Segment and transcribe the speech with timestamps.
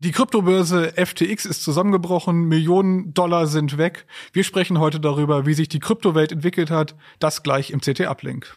[0.00, 4.06] Die Kryptobörse FTX ist zusammengebrochen, Millionen Dollar sind weg.
[4.32, 6.94] Wir sprechen heute darüber, wie sich die Kryptowelt entwickelt hat.
[7.18, 8.56] Das gleich im CT-Uplink.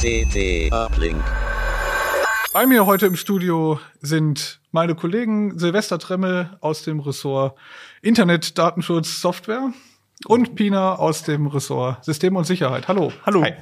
[0.00, 1.20] CT Uplink.
[2.52, 7.56] Bei mir heute im Studio sind meine Kollegen Silvester Tremmel aus dem Ressort
[8.02, 9.72] Internet, Datenschutz, Software
[10.26, 12.88] und Pina aus dem Ressort System und Sicherheit.
[12.88, 13.12] Hallo.
[13.24, 13.42] Hallo.
[13.42, 13.52] Hi.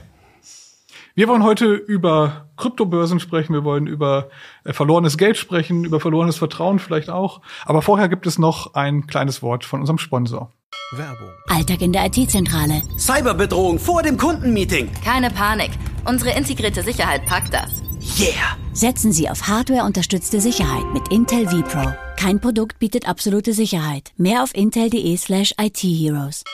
[1.15, 4.29] Wir wollen heute über Kryptobörsen sprechen, wir wollen über
[4.63, 7.41] äh, verlorenes Geld sprechen, über verlorenes Vertrauen vielleicht auch.
[7.65, 10.53] Aber vorher gibt es noch ein kleines Wort von unserem Sponsor.
[10.93, 11.31] Werbung.
[11.49, 12.83] Alltag in der IT-Zentrale.
[12.97, 14.91] Cyberbedrohung vor dem Kundenmeeting.
[15.05, 15.73] Keine Panik.
[16.07, 17.88] Unsere integrierte Sicherheit packt das.
[18.17, 18.57] Yeah!
[18.73, 21.93] Setzen Sie auf hardware-unterstützte Sicherheit mit Intel vPro.
[22.17, 24.13] Kein Produkt bietet absolute Sicherheit.
[24.17, 26.45] Mehr auf intel.de slash itheroes.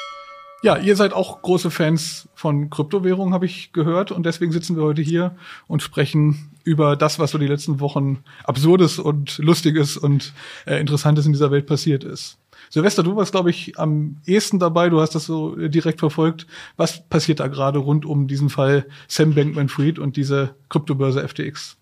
[0.62, 4.10] Ja, ihr seid auch große Fans von Kryptowährungen, habe ich gehört.
[4.10, 8.24] Und deswegen sitzen wir heute hier und sprechen über das, was so die letzten Wochen
[8.44, 10.32] Absurdes und Lustiges und
[10.66, 12.38] äh, Interessantes in dieser Welt passiert ist.
[12.74, 14.88] Silvester, du warst, glaube ich, am ehesten dabei.
[14.88, 16.48] Du hast das so äh, direkt verfolgt.
[16.76, 21.76] Was passiert da gerade rund um diesen Fall Sam Bankman-Fried und diese Kryptobörse FTX?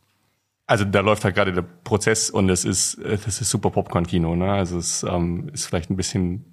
[0.66, 4.36] Also da läuft halt gerade der Prozess und es ist äh, das ist super Popcorn-Kino.
[4.36, 4.52] Ne?
[4.52, 6.44] Also es ähm, ist vielleicht ein bisschen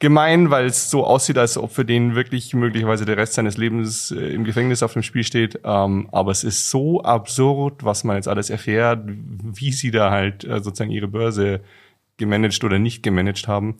[0.00, 4.10] gemein, weil es so aussieht, als ob für den wirklich möglicherweise der Rest seines Lebens
[4.10, 5.60] äh, im Gefängnis auf dem Spiel steht.
[5.64, 10.44] Ähm, aber es ist so absurd, was man jetzt alles erfährt, wie sie da halt
[10.44, 11.60] äh, sozusagen ihre Börse
[12.16, 13.76] gemanagt oder nicht gemanagt haben.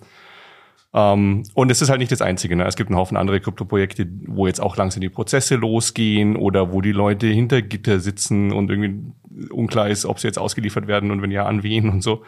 [0.94, 2.54] Ähm, und es ist halt nicht das Einzige.
[2.54, 2.64] Ne?
[2.66, 6.80] Es gibt einen Haufen andere Kryptoprojekte, wo jetzt auch langsam die Prozesse losgehen oder wo
[6.80, 9.12] die Leute hinter Gitter sitzen und irgendwie
[9.50, 12.22] unklar ist, ob sie jetzt ausgeliefert werden und wenn ja, an wen und so.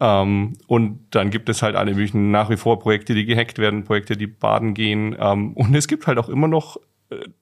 [0.00, 3.84] Ähm, und dann gibt es halt alle möglichen nach wie vor Projekte, die gehackt werden,
[3.84, 5.16] Projekte, die baden gehen.
[5.18, 6.76] Ähm, und es gibt halt auch immer noch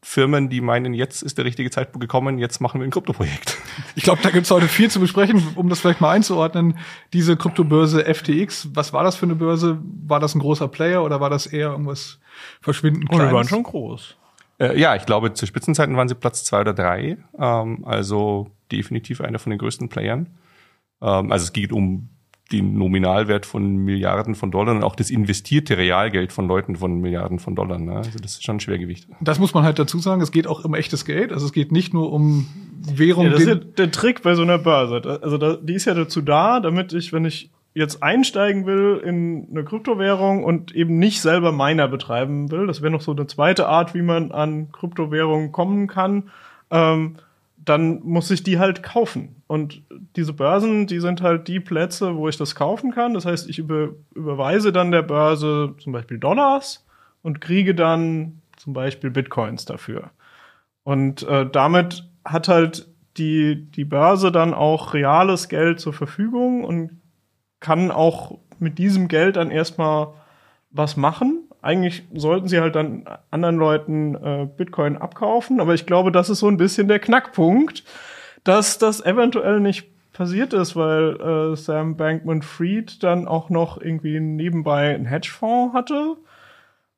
[0.03, 3.59] Firmen, die meinen, jetzt ist der richtige Zeitpunkt gekommen, jetzt machen wir ein Kryptoprojekt.
[3.95, 6.77] Ich glaube, da gibt's heute viel zu besprechen, um das vielleicht mal einzuordnen.
[7.15, 9.79] Diese Kryptobörse FTX, was war das für eine Börse?
[10.07, 12.19] War das ein großer Player oder war das eher irgendwas
[12.61, 13.31] verschwindend Und kleines?
[13.31, 14.17] wir waren schon groß.
[14.59, 17.17] Äh, ja, ich glaube, zu Spitzenzeiten waren sie Platz zwei oder drei.
[17.39, 20.29] Ähm, also definitiv einer von den größten Playern.
[21.01, 22.11] Ähm, also es geht um
[22.53, 27.39] den Nominalwert von Milliarden von Dollar und auch das investierte Realgeld von Leuten von Milliarden
[27.39, 27.79] von Dollar.
[27.79, 27.97] Ne?
[27.97, 29.09] Also das ist schon ein Schwergewicht.
[29.21, 30.21] Das muss man halt dazu sagen.
[30.21, 31.33] Es geht auch um echtes Geld.
[31.33, 32.47] Also es geht nicht nur um
[32.95, 33.25] Währung.
[33.25, 35.21] Ja, das ist ja der Trick bei so einer Börse.
[35.23, 39.49] Also da, die ist ja dazu da, damit ich, wenn ich jetzt einsteigen will in
[39.51, 43.67] eine Kryptowährung und eben nicht selber Miner betreiben will, das wäre noch so eine zweite
[43.67, 46.31] Art, wie man an Kryptowährungen kommen kann,
[46.71, 47.17] ähm,
[47.65, 49.43] dann muss ich die halt kaufen.
[49.47, 49.83] Und
[50.17, 53.15] diese Börsen, die sind halt die Plätze, wo ich das kaufen kann.
[53.15, 56.85] Das heißt, ich über, überweise dann der Börse zum Beispiel Dollars
[57.23, 60.11] und kriege dann zum Beispiel Bitcoins dafür.
[60.83, 67.01] Und äh, damit hat halt die, die Börse dann auch reales Geld zur Verfügung und
[67.61, 70.09] kann auch mit diesem Geld dann erstmal
[70.71, 71.49] was machen.
[71.63, 76.41] Eigentlich sollten sie halt dann anderen Leuten äh, Bitcoin abkaufen, aber ich glaube, das ist
[76.41, 77.85] so ein bisschen der Knackpunkt,
[78.43, 84.95] dass das eventuell nicht passiert ist, weil äh, Sam Bankman-Fried dann auch noch irgendwie nebenbei
[84.95, 86.17] einen Hedgefonds hatte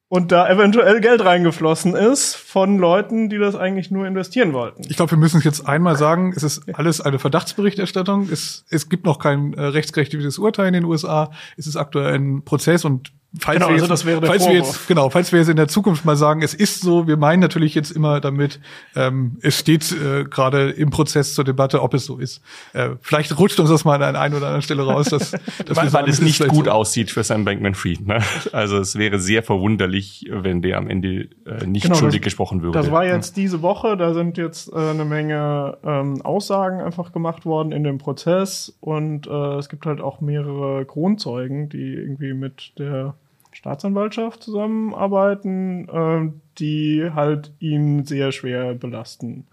[0.09, 4.83] und da eventuell Geld reingeflossen ist von Leuten, die das eigentlich nur investieren wollten.
[4.89, 8.29] Ich glaube, wir müssen es jetzt einmal sagen, es ist alles eine Verdachtsberichterstattung.
[8.31, 11.31] Es, es gibt noch kein äh, rechtskräftiges Urteil in den USA.
[11.57, 14.47] Es ist aktuell ein Prozess und falls Genau, wir also jetzt, das wäre der falls
[14.47, 17.17] wir jetzt genau, falls wir jetzt in der Zukunft mal sagen, es ist so, wir
[17.17, 18.61] meinen natürlich jetzt immer damit,
[18.95, 22.41] ähm, es steht äh, gerade im Prozess zur Debatte, ob es so ist.
[22.73, 25.41] Äh, vielleicht rutscht uns das mal an der einen oder anderen Stelle raus, dass, dass
[25.69, 26.71] wir Weil, sagen, weil es nicht gut so.
[26.71, 28.07] aussieht für Sam Bankman-Fried.
[28.07, 28.21] Ne?
[28.53, 32.63] Also es wäre sehr verwunderlich, wenn der am Ende äh, nicht Genau, schuldig das- gesprochen
[32.63, 32.79] würde.
[32.79, 37.45] Das war jetzt diese Woche, da sind jetzt äh, eine Menge ähm, Aussagen einfach gemacht
[37.45, 42.73] worden in dem Prozess und äh, es gibt halt auch mehrere Kronzeugen, die irgendwie mit
[42.79, 43.15] der
[43.55, 49.47] Staatsanwaltschaft zusammenarbeiten, äh, die halt ihn sehr schwer belasten.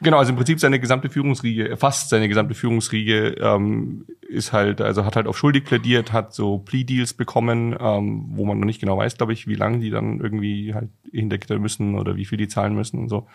[0.00, 5.04] Genau, also im Prinzip seine gesamte Führungsriege, fast seine gesamte Führungsriege ähm, ist halt, also
[5.04, 8.96] hat halt auf schuldig plädiert, hat so Plea-Deals bekommen, ähm, wo man noch nicht genau
[8.96, 12.38] weiß, glaube ich, wie lange die dann irgendwie halt hinter Gitter müssen oder wie viel
[12.38, 13.26] die zahlen müssen und so.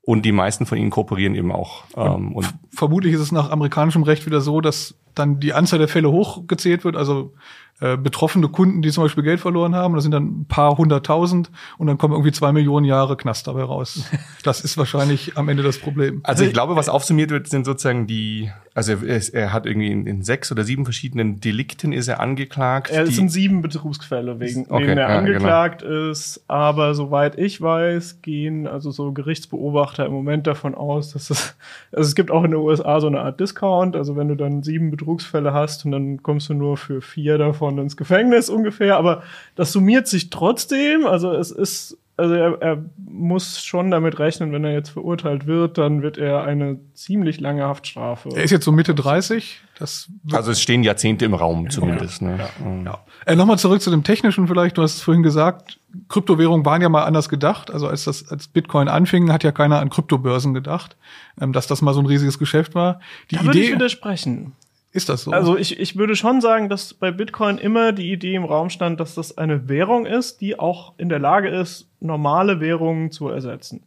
[0.00, 1.84] Und die meisten von ihnen kooperieren eben auch.
[1.96, 5.88] Ähm, und vermutlich ist es nach amerikanischem Recht wieder so, dass dann die Anzahl der
[5.88, 6.96] Fälle hochgezählt wird.
[6.96, 7.32] Also
[7.80, 9.94] äh, betroffene Kunden, die zum Beispiel Geld verloren haben.
[9.94, 13.64] Das sind dann ein paar hunderttausend und dann kommen irgendwie zwei Millionen Jahre Knast dabei
[13.64, 14.04] raus.
[14.44, 16.20] Das ist wahrscheinlich am Ende das Problem.
[16.22, 20.06] Also ich glaube, was aufsummiert wird, sind sozusagen die, also er, er hat irgendwie in,
[20.06, 22.90] in sechs oder sieben verschiedenen Delikten ist er angeklagt.
[22.90, 25.32] Es die, sind sieben Betrugsfälle, wegen Okay, denen er ja, genau.
[25.32, 26.44] angeklagt ist.
[26.46, 31.56] Aber soweit ich weiß, gehen also so Gerichtsbeobachter im Moment davon aus, dass es,
[31.90, 33.96] also es gibt auch in den USA so eine Art Discount.
[33.96, 37.78] Also wenn du dann sieben Betrugsfälle hast und dann kommst du nur für vier davon
[37.78, 38.96] ins Gefängnis ungefähr.
[38.96, 39.22] Aber
[39.54, 41.06] das summiert sich trotzdem.
[41.06, 45.78] Also es ist, also er, er muss schon damit rechnen, wenn er jetzt verurteilt wird,
[45.78, 48.28] dann wird er eine ziemlich lange Haftstrafe.
[48.34, 49.60] Er ist jetzt so Mitte 30.
[49.78, 52.22] Das also es stehen Jahrzehnte im Raum zumindest.
[52.22, 52.38] Ne?
[52.64, 52.86] Mhm.
[52.86, 53.04] Ja.
[53.26, 54.78] Äh, Nochmal zurück zu dem Technischen vielleicht.
[54.78, 57.72] Du hast es vorhin gesagt, Kryptowährungen waren ja mal anders gedacht.
[57.72, 60.96] Also als das, als Bitcoin anfing, hat ja keiner an Kryptobörsen gedacht,
[61.40, 63.00] ähm, dass das mal so ein riesiges Geschäft war.
[63.30, 64.52] Die da würde ich Idee, widersprechen.
[64.94, 65.32] Ist das so?
[65.32, 69.00] Also ich, ich würde schon sagen, dass bei Bitcoin immer die Idee im Raum stand,
[69.00, 73.82] dass das eine Währung ist, die auch in der Lage ist, normale Währungen zu ersetzen.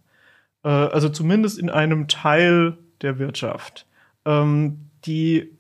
[0.63, 3.85] Äh, also zumindest in einem Teil der Wirtschaft.
[4.25, 5.57] Ähm, die,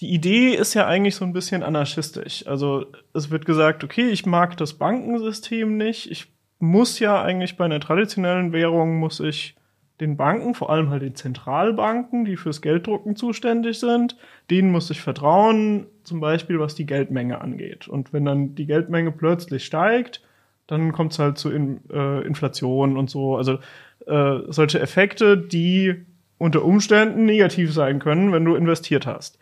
[0.00, 2.46] die Idee ist ja eigentlich so ein bisschen anarchistisch.
[2.46, 6.10] Also es wird gesagt, okay, ich mag das Bankensystem nicht.
[6.10, 9.56] Ich muss ja eigentlich bei einer traditionellen Währung muss ich
[10.00, 14.16] den Banken, vor allem halt den Zentralbanken, die fürs Gelddrucken zuständig sind,
[14.50, 17.86] denen muss ich vertrauen, zum Beispiel was die Geldmenge angeht.
[17.86, 20.20] Und wenn dann die Geldmenge plötzlich steigt,
[20.66, 23.36] dann kommt es halt zu In äh, Inflation und so.
[23.36, 23.58] Also
[24.06, 26.04] äh, solche Effekte, die
[26.38, 29.38] unter Umständen negativ sein können, wenn du investiert hast.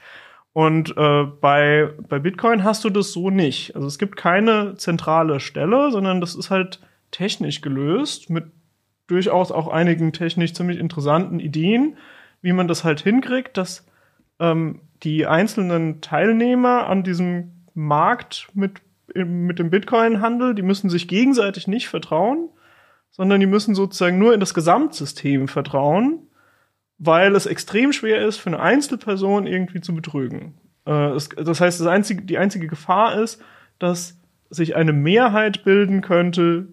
[0.52, 3.74] Und äh, bei, bei Bitcoin hast du das so nicht.
[3.74, 8.44] Also es gibt keine zentrale Stelle, sondern das ist halt technisch gelöst mit
[9.12, 11.96] durchaus auch einigen technisch ziemlich interessanten Ideen,
[12.40, 13.86] wie man das halt hinkriegt, dass
[14.40, 18.80] ähm, die einzelnen Teilnehmer an diesem Markt mit,
[19.14, 22.48] mit dem Bitcoin-Handel, die müssen sich gegenseitig nicht vertrauen,
[23.10, 26.26] sondern die müssen sozusagen nur in das Gesamtsystem vertrauen,
[26.98, 30.54] weil es extrem schwer ist, für eine Einzelperson irgendwie zu betrügen.
[30.86, 33.42] Äh, es, das heißt, das einzige, die einzige Gefahr ist,
[33.78, 34.18] dass
[34.48, 36.68] sich eine Mehrheit bilden könnte,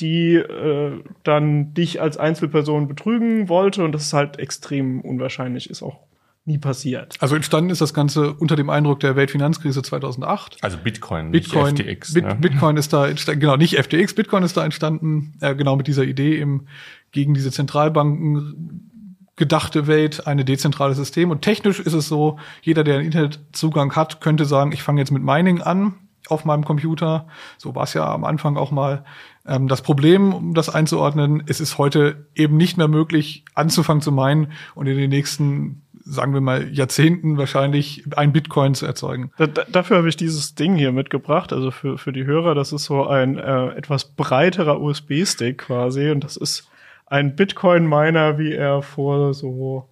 [0.00, 5.82] die äh, dann dich als Einzelperson betrügen wollte und das ist halt extrem unwahrscheinlich, ist
[5.82, 6.00] auch
[6.46, 7.16] nie passiert.
[7.20, 10.58] also entstanden ist das Ganze unter dem Eindruck der Weltfinanzkrise 2008.
[10.60, 12.14] Also Bitcoin, Bitcoin, nicht FTX.
[12.14, 12.34] Bit, ne?
[12.34, 16.04] Bitcoin ist da entstanden, genau, nicht FTX, Bitcoin ist da entstanden, äh, genau mit dieser
[16.04, 16.66] Idee im,
[17.12, 18.90] gegen diese Zentralbanken
[19.36, 21.30] gedachte Welt, eine dezentrales System.
[21.30, 25.10] Und technisch ist es so, jeder, der einen Internetzugang hat, könnte sagen, ich fange jetzt
[25.10, 25.94] mit Mining an
[26.28, 27.26] auf meinem Computer.
[27.58, 29.04] So war es ja am Anfang auch mal.
[29.46, 34.12] Ähm, das Problem, um das einzuordnen, es ist heute eben nicht mehr möglich, anzufangen zu
[34.12, 39.32] meinen und in den nächsten, sagen wir mal, Jahrzehnten wahrscheinlich ein Bitcoin zu erzeugen.
[39.36, 42.72] Da, da, dafür habe ich dieses Ding hier mitgebracht, also für, für die Hörer, das
[42.72, 46.68] ist so ein äh, etwas breiterer USB-Stick quasi und das ist
[47.06, 49.88] ein Bitcoin-Miner, wie er vor so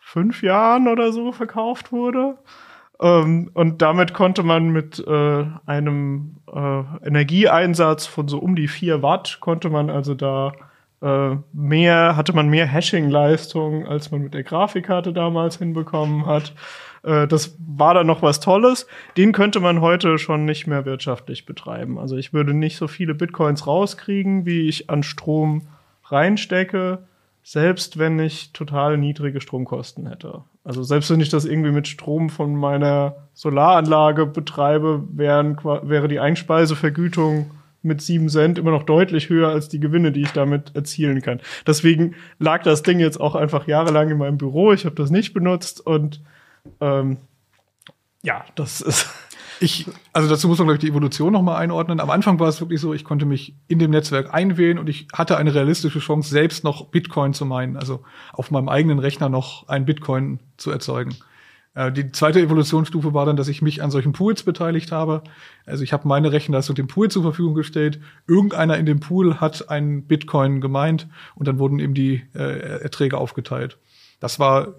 [0.00, 2.38] fünf Jahren oder so verkauft wurde.
[3.00, 9.02] Ähm, und damit konnte man mit äh, einem äh, Energieeinsatz von so um die vier
[9.02, 10.52] Watt konnte man also da
[11.02, 16.54] äh, mehr, hatte man mehr Hashing-Leistung, als man mit der Grafikkarte damals hinbekommen hat.
[17.02, 18.86] Äh, das war dann noch was Tolles.
[19.16, 21.98] Den könnte man heute schon nicht mehr wirtschaftlich betreiben.
[21.98, 25.66] Also ich würde nicht so viele Bitcoins rauskriegen, wie ich an Strom
[26.06, 27.00] reinstecke,
[27.42, 30.42] selbst wenn ich total niedrige Stromkosten hätte.
[30.64, 36.20] Also selbst wenn ich das irgendwie mit Strom von meiner Solaranlage betreibe, wären, wäre die
[36.20, 37.50] Einspeisevergütung
[37.82, 41.40] mit sieben Cent immer noch deutlich höher als die Gewinne, die ich damit erzielen kann.
[41.66, 44.72] Deswegen lag das Ding jetzt auch einfach jahrelang in meinem Büro.
[44.72, 46.22] Ich habe das nicht benutzt und
[46.80, 47.18] ähm,
[48.22, 49.10] ja, das ist
[49.64, 51.98] Ich, also dazu muss man, glaube ich, die Evolution nochmal einordnen.
[51.98, 55.08] Am Anfang war es wirklich so, ich konnte mich in dem Netzwerk einwählen und ich
[55.14, 58.02] hatte eine realistische Chance, selbst noch Bitcoin zu meinen, also
[58.34, 61.16] auf meinem eigenen Rechner noch ein Bitcoin zu erzeugen.
[61.74, 65.22] Äh, Die zweite Evolutionsstufe war dann, dass ich mich an solchen Pools beteiligt habe.
[65.64, 68.00] Also ich habe meine Rechenleistung dem Pool zur Verfügung gestellt.
[68.26, 73.16] Irgendeiner in dem Pool hat einen Bitcoin gemeint und dann wurden eben die äh, Erträge
[73.16, 73.78] aufgeteilt.
[74.20, 74.74] Das war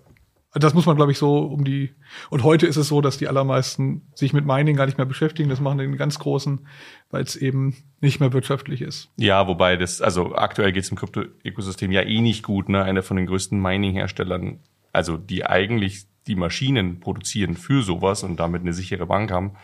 [0.59, 1.93] das muss man, glaube ich, so um die.
[2.29, 5.49] Und heute ist es so, dass die allermeisten sich mit Mining gar nicht mehr beschäftigen.
[5.49, 6.67] Das machen den ganz Großen,
[7.11, 9.11] weil es eben nicht mehr wirtschaftlich ist.
[9.17, 12.83] Ja, wobei das, also aktuell geht es im Krypto-Ökosystem ja eh nicht gut, ne?
[12.83, 14.59] Einer von den größten Mining-Herstellern,
[14.93, 19.57] also die eigentlich die Maschinen produzieren für sowas und damit eine sichere Bank haben.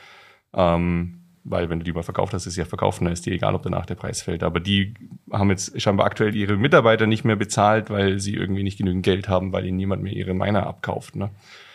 [0.53, 3.55] Ähm, weil wenn du die mal verkauft hast, ist ja verkauft, dann ist dir egal,
[3.55, 4.43] ob danach der Preis fällt.
[4.43, 4.93] Aber die
[5.31, 9.27] haben jetzt scheinbar aktuell ihre Mitarbeiter nicht mehr bezahlt, weil sie irgendwie nicht genügend Geld
[9.27, 11.15] haben, weil ihnen niemand mehr ihre Miner abkauft.
[11.15, 11.29] Ne?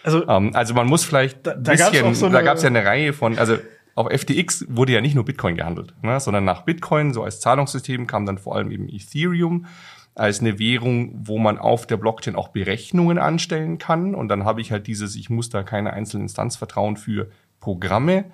[0.05, 2.85] also Ähm, also man muss vielleicht Da- gab's bisschen, so da gab es ja eine
[2.85, 3.57] Reihe von, also
[3.97, 8.07] auf FTX wurde ja nicht nur Bitcoin gehandelt, ne, sondern nach Bitcoin, so als Zahlungssystem,
[8.07, 9.67] kam dann vor allem eben Ethereum
[10.15, 14.15] als eine Währung, wo man auf der Blockchain auch Berechnungen anstellen kann.
[14.15, 17.29] Und dann habe ich halt dieses, ich muss da keine einzelne Instanz vertrauen für
[17.61, 18.25] Programme.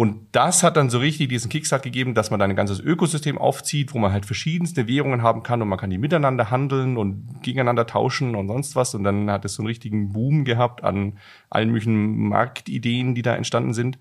[0.00, 3.36] Und das hat dann so richtig diesen Kickstart gegeben, dass man da ein ganzes Ökosystem
[3.36, 7.42] aufzieht, wo man halt verschiedenste Währungen haben kann und man kann die miteinander handeln und
[7.42, 8.94] gegeneinander tauschen und sonst was.
[8.94, 11.18] Und dann hat es so einen richtigen Boom gehabt an
[11.50, 13.98] allen möglichen Marktideen, die da entstanden sind,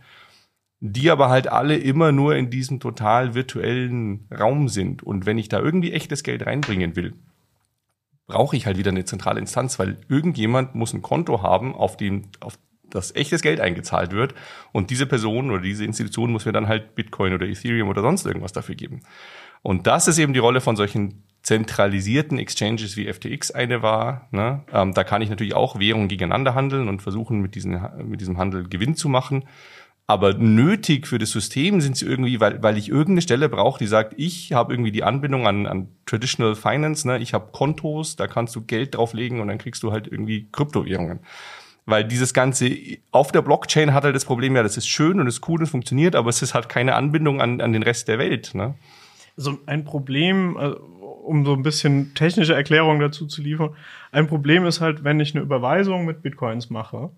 [0.82, 5.02] die aber halt alle immer nur in diesem total virtuellen Raum sind.
[5.02, 7.16] Und wenn ich da irgendwie echtes Geld reinbringen will,
[8.28, 12.26] brauche ich halt wieder eine zentrale Instanz, weil irgendjemand muss ein Konto haben, auf dem,
[12.40, 14.34] auf das echtes Geld eingezahlt wird.
[14.72, 18.26] Und diese Person oder diese Institution muss mir dann halt Bitcoin oder Ethereum oder sonst
[18.26, 19.02] irgendwas dafür geben.
[19.62, 24.28] Und das ist eben die Rolle von solchen zentralisierten Exchanges wie FTX eine war.
[24.32, 24.64] Ne?
[24.74, 28.38] Ähm, da kann ich natürlich auch Währungen gegeneinander handeln und versuchen, mit, diesen, mit diesem
[28.38, 29.46] Handel Gewinn zu machen.
[30.10, 33.88] Aber nötig für das System sind sie irgendwie, weil, weil ich irgendeine Stelle brauche, die
[33.88, 37.20] sagt, ich habe irgendwie die Anbindung an, an Traditional Finance, ne?
[37.20, 41.20] ich habe Kontos, da kannst du Geld drauflegen und dann kriegst du halt irgendwie Kryptowährungen.
[41.88, 42.70] Weil dieses Ganze
[43.12, 45.68] auf der Blockchain hat halt das Problem, ja, das ist schön und ist cool und
[45.68, 48.54] funktioniert, aber es ist halt keine Anbindung an, an den Rest der Welt.
[48.54, 48.76] Ne?
[49.38, 53.70] So ein Problem, äh, um so ein bisschen technische Erklärung dazu zu liefern,
[54.12, 57.10] ein Problem ist halt, wenn ich eine Überweisung mit Bitcoins mache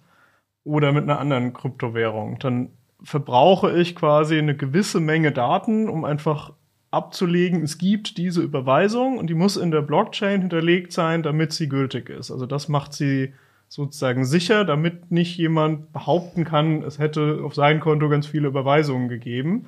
[0.64, 2.70] oder mit einer anderen Kryptowährung, dann
[3.02, 6.54] verbrauche ich quasi eine gewisse Menge Daten, um einfach
[6.92, 11.70] abzulegen, es gibt diese Überweisung und die muss in der Blockchain hinterlegt sein, damit sie
[11.70, 12.30] gültig ist.
[12.30, 13.34] Also das macht sie
[13.70, 19.08] sozusagen sicher, damit nicht jemand behaupten kann, es hätte auf sein Konto ganz viele Überweisungen
[19.08, 19.68] gegeben.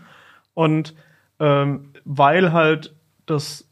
[0.56, 0.96] Und
[1.40, 2.96] ähm, weil halt
[3.28, 3.70] das,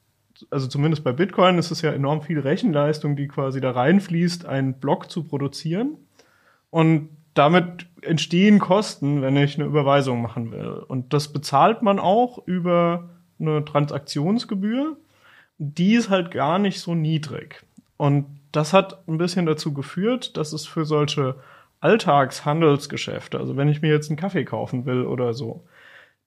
[0.52, 4.76] also zumindest bei Bitcoin ist es ja enorm viel Rechenleistung, die quasi da reinfließt, einen
[4.76, 5.98] Block zu produzieren.
[6.70, 10.84] Und damit entstehen Kosten, wenn ich eine Überweisung machen will.
[10.88, 13.10] Und das bezahlt man auch über
[13.40, 14.96] eine Transaktionsgebühr.
[15.58, 17.64] Die ist halt gar nicht so niedrig.
[17.98, 21.36] Und das hat ein bisschen dazu geführt, dass es für solche
[21.82, 25.66] Alltagshandelsgeschäfte, also wenn ich mir jetzt einen Kaffee kaufen will oder so,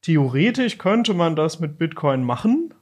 [0.00, 2.74] theoretisch könnte man das mit Bitcoin machen,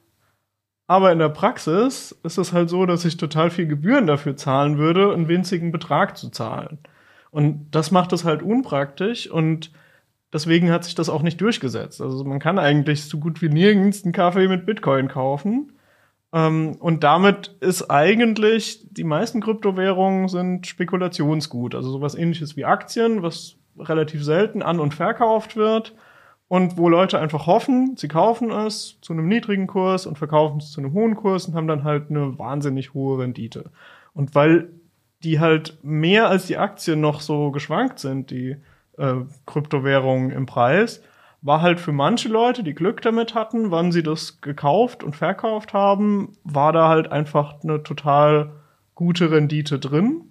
[0.87, 4.77] aber in der Praxis ist es halt so, dass ich total viel Gebühren dafür zahlen
[4.77, 6.79] würde, einen winzigen Betrag zu zahlen.
[7.31, 9.71] Und das macht es halt unpraktisch und
[10.33, 12.01] deswegen hat sich das auch nicht durchgesetzt.
[12.01, 15.73] Also man kann eigentlich so gut wie nirgends einen Kaffee mit Bitcoin kaufen.
[16.33, 23.23] Ähm, und damit ist eigentlich, die meisten Kryptowährungen sind Spekulationsgut, also sowas ähnliches wie Aktien,
[23.23, 25.95] was relativ selten an- und verkauft wird
[26.49, 30.73] und wo Leute einfach hoffen, sie kaufen es zu einem niedrigen Kurs und verkaufen es
[30.73, 33.71] zu einem hohen Kurs und haben dann halt eine wahnsinnig hohe Rendite.
[34.15, 34.69] Und weil
[35.23, 38.57] die halt mehr als die Aktien noch so geschwankt sind, die
[38.99, 39.15] äh,
[39.47, 41.03] Kryptowährungen im Preis,
[41.43, 45.73] war halt für manche Leute, die Glück damit hatten, wann sie das gekauft und verkauft
[45.73, 48.51] haben, war da halt einfach eine total
[48.95, 50.23] gute Rendite drin.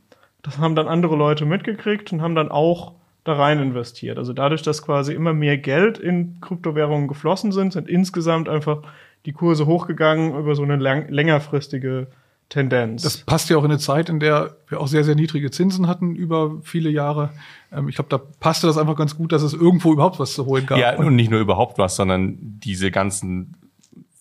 [0.43, 4.17] Das haben dann andere Leute mitgekriegt und haben dann auch da rein investiert.
[4.17, 8.83] Also dadurch, dass quasi immer mehr Geld in Kryptowährungen geflossen sind, sind insgesamt einfach
[9.25, 12.07] die Kurse hochgegangen über so eine lang längerfristige
[12.49, 13.03] Tendenz.
[13.03, 15.87] Das passt ja auch in eine Zeit, in der wir auch sehr, sehr niedrige Zinsen
[15.87, 17.29] hatten über viele Jahre.
[17.71, 20.45] Ähm, ich glaube, da passte das einfach ganz gut, dass es irgendwo überhaupt was zu
[20.45, 20.79] holen gab.
[20.79, 23.55] Ja, und nicht nur überhaupt was, sondern diese ganzen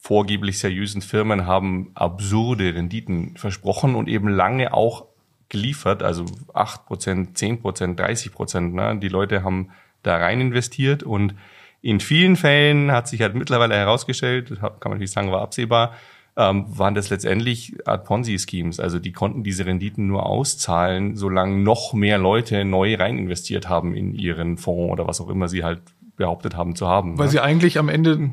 [0.01, 5.07] vorgeblich seriösen Firmen haben absurde Renditen versprochen und eben lange auch
[5.49, 8.75] geliefert, also acht Prozent, zehn Prozent, 30 Prozent.
[8.75, 8.99] Ne?
[8.99, 9.71] Die Leute haben
[10.03, 11.35] da rein investiert und
[11.81, 15.95] in vielen Fällen hat sich halt mittlerweile herausgestellt, kann man natürlich sagen, war absehbar,
[16.39, 18.79] ähm, waren das letztendlich Art Ponzi-Schemes.
[18.79, 23.95] Also die konnten diese Renditen nur auszahlen, solange noch mehr Leute neu rein investiert haben
[23.95, 25.83] in ihren Fonds oder was auch immer sie halt
[26.17, 27.19] behauptet haben zu haben.
[27.19, 27.33] Weil ne?
[27.33, 28.31] sie eigentlich am Ende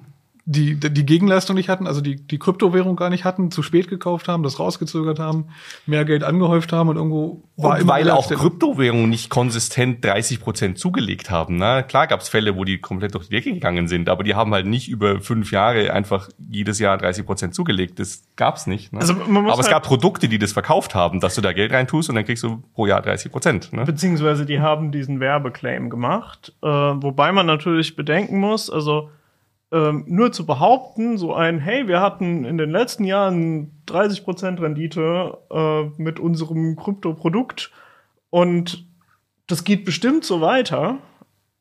[0.48, 4.28] die, die Gegenleistung nicht hatten, also die, die Kryptowährung gar nicht hatten, zu spät gekauft
[4.28, 5.48] haben, das rausgezögert haben,
[5.88, 10.06] mehr Geld angehäuft haben und irgendwo war und immer weil auch der- Kryptowährungen nicht konsistent
[10.06, 11.56] 30 Prozent zugelegt haben.
[11.58, 11.84] Ne?
[11.88, 14.54] Klar gab es Fälle, wo die komplett durch die Decke gegangen sind, aber die haben
[14.54, 17.98] halt nicht über fünf Jahre einfach jedes Jahr 30 Prozent zugelegt.
[17.98, 18.94] Das gab's nicht.
[18.94, 19.00] Ne?
[19.00, 21.54] Also man muss aber es halt- gab Produkte, die das verkauft haben, dass du da
[21.54, 23.74] Geld reintust und dann kriegst du pro Jahr 30 Prozent.
[23.74, 23.84] Ne?
[23.86, 29.10] Beziehungsweise die haben diesen Werbeclaim gemacht, äh, wobei man natürlich bedenken muss, also
[29.75, 35.38] ähm, nur zu behaupten, so ein, hey, wir hatten in den letzten Jahren 30% Rendite
[35.51, 37.72] äh, mit unserem Kryptoprodukt
[38.29, 38.88] und
[39.48, 41.00] das geht bestimmt so weiter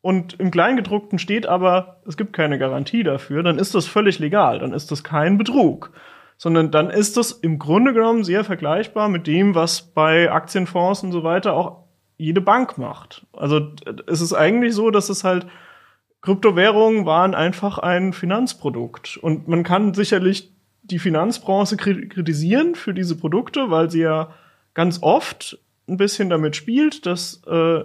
[0.00, 4.60] und im Kleingedruckten steht aber, es gibt keine Garantie dafür, dann ist das völlig legal,
[4.60, 5.90] dann ist das kein Betrug.
[6.36, 11.12] Sondern dann ist das im Grunde genommen sehr vergleichbar mit dem, was bei Aktienfonds und
[11.12, 11.84] so weiter auch
[12.16, 13.26] jede Bank macht.
[13.32, 13.72] Also
[14.06, 15.46] es ist eigentlich so, dass es halt
[16.24, 19.18] Kryptowährungen waren einfach ein Finanzprodukt.
[19.18, 20.50] Und man kann sicherlich
[20.82, 24.30] die Finanzbranche kri- kritisieren für diese Produkte, weil sie ja
[24.72, 27.82] ganz oft ein bisschen damit spielt, dass äh,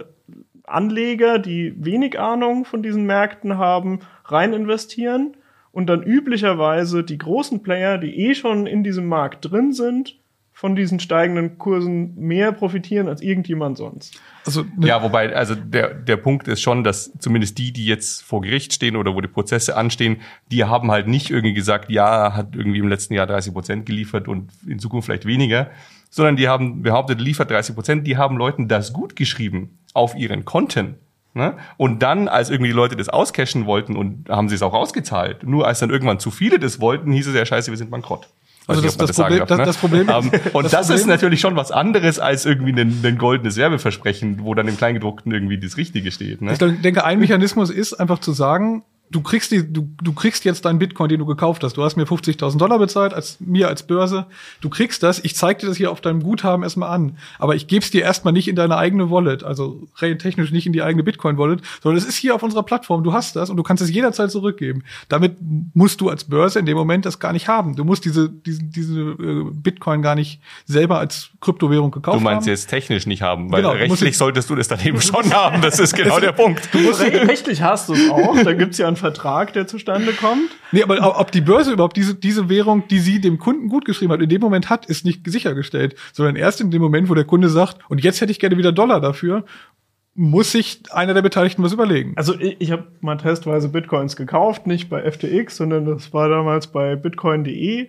[0.64, 5.36] Anleger, die wenig Ahnung von diesen Märkten haben, rein investieren
[5.70, 10.16] und dann üblicherweise die großen Player, die eh schon in diesem Markt drin sind,
[10.60, 14.20] von diesen steigenden Kursen mehr profitieren als irgendjemand sonst.
[14.44, 18.22] Also ne, Ja, wobei, also der, der Punkt ist schon, dass zumindest die, die jetzt
[18.22, 20.18] vor Gericht stehen oder wo die Prozesse anstehen,
[20.52, 24.28] die haben halt nicht irgendwie gesagt, ja, hat irgendwie im letzten Jahr 30 Prozent geliefert
[24.28, 25.70] und in Zukunft vielleicht weniger,
[26.10, 30.44] sondern die haben behauptet, liefert 30 Prozent, die haben Leuten das gut geschrieben auf ihren
[30.44, 30.96] Konten.
[31.32, 31.56] Ne?
[31.78, 35.42] Und dann, als irgendwie die Leute das auscashen wollten und haben sie es auch ausgezahlt,
[35.42, 38.28] nur als dann irgendwann zu viele das wollten, hieß es ja scheiße, wir sind bankrott.
[38.70, 39.46] Also Weiß das- nicht, man das Problem- ne?
[39.46, 42.72] das- das Problem- Ähm, und das das, ist Problem- natürlich schon was anderes als irgendwie
[42.80, 46.40] ein, ein goldenes Werbeversprechen, wo dann im Kleingedruckten irgendwie das Richtige steht.
[46.42, 46.52] Ne?
[46.52, 50.64] Ich denke, ein Mechanismus ist einfach zu sagen, du kriegst die, du, du kriegst jetzt
[50.64, 51.76] deinen Bitcoin, den du gekauft hast.
[51.76, 54.26] Du hast mir 50.000 Dollar bezahlt, als mir als Börse.
[54.60, 55.18] Du kriegst das.
[55.24, 57.18] Ich zeig dir das hier auf deinem Guthaben erstmal an.
[57.38, 60.66] Aber ich gebe es dir erstmal nicht in deine eigene Wallet, also rein technisch nicht
[60.66, 63.02] in die eigene Bitcoin-Wallet, sondern es ist hier auf unserer Plattform.
[63.04, 64.84] Du hast das und du kannst es jederzeit zurückgeben.
[65.08, 65.36] Damit
[65.74, 67.74] musst du als Börse in dem Moment das gar nicht haben.
[67.76, 72.46] Du musst diese, diese, diese äh, Bitcoin gar nicht selber als Kryptowährung gekauft Du meinst
[72.46, 72.50] haben.
[72.52, 75.32] jetzt technisch nicht haben, weil Genau, du musst rechtlich solltest du das dann eben schon
[75.32, 75.60] haben.
[75.62, 76.68] Das ist genau der Punkt.
[76.74, 78.36] Re- Rechtlich hast du es auch.
[78.42, 80.50] Da gibt's ja einen Vertrag, der zustande kommt.
[80.70, 84.12] Nee, aber ob die Börse überhaupt diese, diese Währung, die sie dem Kunden gut geschrieben
[84.12, 87.24] hat, in dem Moment hat, ist nicht sichergestellt, sondern erst in dem Moment, wo der
[87.24, 89.44] Kunde sagt, und jetzt hätte ich gerne wieder Dollar dafür,
[90.14, 92.12] muss sich einer der Beteiligten was überlegen.
[92.16, 96.68] Also ich, ich habe mal testweise Bitcoins gekauft, nicht bei FTX, sondern das war damals
[96.68, 97.88] bei bitcoin.de.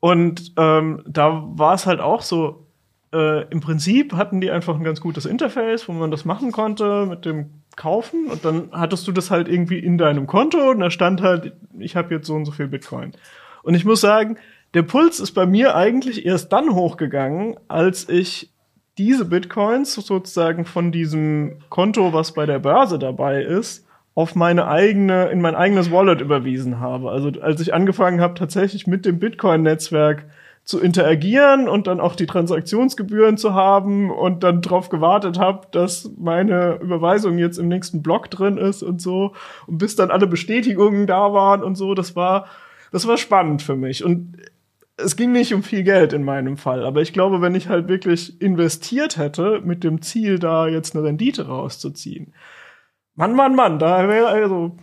[0.00, 2.66] Und ähm, da war es halt auch so,
[3.12, 7.06] äh, im Prinzip hatten die einfach ein ganz gutes Interface, wo man das machen konnte
[7.06, 8.26] mit dem Kaufen.
[8.26, 11.96] Und dann hattest du das halt irgendwie in deinem Konto und da stand halt, ich
[11.96, 13.12] habe jetzt so und so viel Bitcoin.
[13.62, 14.36] Und ich muss sagen,
[14.74, 18.50] der Puls ist bei mir eigentlich erst dann hochgegangen, als ich
[18.98, 25.28] diese Bitcoins sozusagen von diesem Konto, was bei der Börse dabei ist, auf meine eigene,
[25.28, 27.10] in mein eigenes Wallet überwiesen habe.
[27.10, 30.26] Also als ich angefangen habe, tatsächlich mit dem Bitcoin-Netzwerk
[30.70, 36.12] zu interagieren und dann auch die Transaktionsgebühren zu haben und dann drauf gewartet habe, dass
[36.16, 39.32] meine Überweisung jetzt im nächsten Block drin ist und so.
[39.66, 42.46] Und bis dann alle Bestätigungen da waren und so, das war,
[42.92, 44.04] das war spannend für mich.
[44.04, 44.36] Und
[44.96, 47.88] es ging nicht um viel Geld in meinem Fall, aber ich glaube, wenn ich halt
[47.88, 52.32] wirklich investiert hätte mit dem Ziel, da jetzt eine Rendite rauszuziehen,
[53.20, 54.76] Mann, Mann, Mann, da wäre also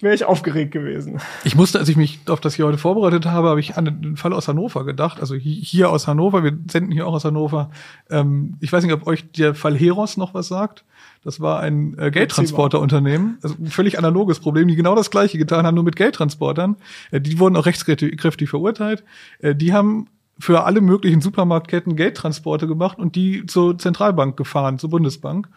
[0.00, 1.20] wäre ich aufgeregt gewesen.
[1.44, 4.16] Ich musste, als ich mich auf das hier heute vorbereitet habe, habe ich an den
[4.16, 5.20] Fall aus Hannover gedacht.
[5.20, 7.70] Also hi- hier aus Hannover, wir senden hier auch aus Hannover.
[8.10, 10.84] Ähm, ich weiß nicht, ob euch der Fall Heros noch was sagt.
[11.24, 15.66] Das war ein äh, Geldtransporterunternehmen, also ein völlig analoges Problem, die genau das gleiche getan
[15.66, 16.76] haben, nur mit Geldtransportern.
[17.10, 19.04] Äh, die wurden auch rechtskräftig verurteilt.
[19.40, 20.06] Äh, die haben
[20.40, 25.48] für alle möglichen Supermarktketten Geldtransporte gemacht und die zur Zentralbank gefahren, zur Bundesbank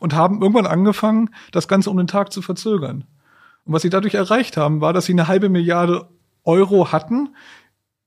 [0.00, 3.04] und haben irgendwann angefangen, das Ganze um den Tag zu verzögern.
[3.64, 6.08] Und was sie dadurch erreicht haben, war, dass sie eine halbe Milliarde
[6.44, 7.30] Euro hatten,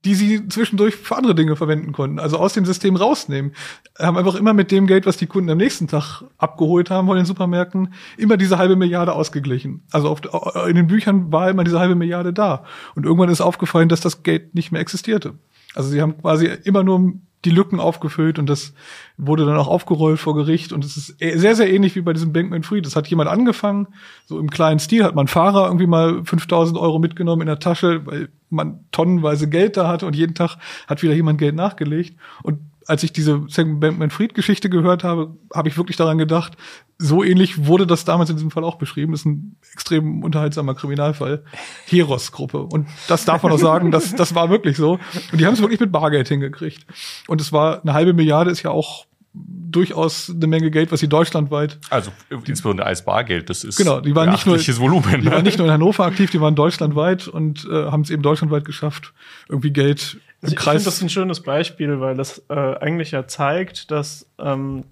[0.04, 2.20] die sie zwischendurch für andere Dinge verwenden konnten.
[2.20, 3.54] Also aus dem System rausnehmen.
[3.98, 7.16] Haben einfach immer mit dem Geld, was die Kunden am nächsten Tag abgeholt haben von
[7.18, 9.84] den Supermärkten, immer diese halbe Milliarde ausgeglichen.
[9.92, 10.22] Also auf,
[10.68, 12.66] in den Büchern war immer diese halbe Milliarde da.
[12.94, 15.40] Und irgendwann ist aufgefallen, dass das Geld nicht mehr existierte.
[15.76, 17.14] Also sie haben quasi immer nur
[17.46, 18.74] die Lücken aufgefüllt und das
[19.18, 20.74] wurde dann auch aufgerollt vor Gericht.
[20.74, 22.86] Und es ist sehr, sehr ähnlich wie bei diesem Bankman-Fried.
[22.86, 23.88] Das hat jemand angefangen,
[24.26, 28.06] so im kleinen Stil hat man Fahrer irgendwie mal 5000 Euro mitgenommen in der Tasche,
[28.06, 30.58] weil man tonnenweise Geld da hatte und jeden Tag
[30.88, 32.18] hat wieder jemand Geld nachgelegt.
[32.42, 36.58] Und als ich diese Sam Bankman-Fried-Geschichte gehört habe, habe ich wirklich daran gedacht,
[36.98, 39.12] so ähnlich wurde das damals in diesem Fall auch beschrieben.
[39.12, 41.44] Das ist ein extrem unterhaltsamer Kriminalfall.
[41.88, 42.60] Heros-Gruppe.
[42.60, 45.00] Und das darf man auch sagen, das, das war wirklich so.
[45.32, 46.86] Und die haben es wirklich mit Bargeld hingekriegt.
[47.28, 51.10] Und es war eine halbe Milliarde, ist ja auch durchaus eine Menge Geld, was sie
[51.10, 51.80] deutschlandweit.
[51.90, 52.12] Also
[52.46, 55.22] insbesondere als Bargeld, das ist Genau, die waren nicht nur Volumen.
[55.22, 58.22] Die waren nicht nur in Hannover aktiv, die waren deutschlandweit und äh, haben es eben
[58.22, 59.14] deutschlandweit geschafft,
[59.50, 60.74] irgendwie Geld im Also ich Kreis.
[60.76, 64.86] finde das ein schönes Beispiel, weil das äh, eigentlich ja zeigt, dass ähm,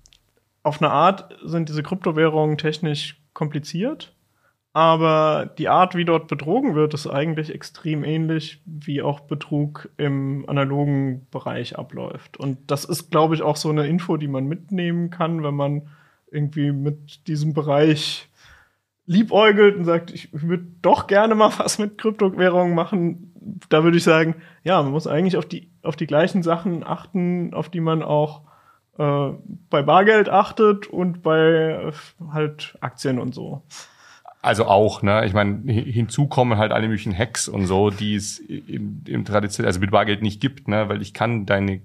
[0.63, 4.15] auf eine Art sind diese Kryptowährungen technisch kompliziert,
[4.73, 10.49] aber die Art, wie dort betrogen wird, ist eigentlich extrem ähnlich, wie auch Betrug im
[10.49, 12.38] analogen Bereich abläuft.
[12.38, 15.89] Und das ist, glaube ich, auch so eine Info, die man mitnehmen kann, wenn man
[16.32, 18.30] irgendwie mit diesem Bereich
[19.06, 23.32] liebäugelt und sagt, ich würde doch gerne mal was mit Kryptowährungen machen,
[23.69, 27.54] da würde ich sagen, ja, man muss eigentlich auf die, auf die gleichen Sachen achten,
[27.54, 28.41] auf die man auch
[28.97, 29.29] äh,
[29.69, 31.91] bei Bargeld achtet und bei äh,
[32.32, 33.63] halt Aktien und so.
[34.41, 35.25] Also auch, ne?
[35.25, 39.23] Ich meine, hi- hinzu kommen halt alle möglichen Hacks und so, die es im, im
[39.23, 40.89] traditionell, also mit Bargeld nicht gibt, ne?
[40.89, 41.82] Weil ich kann deine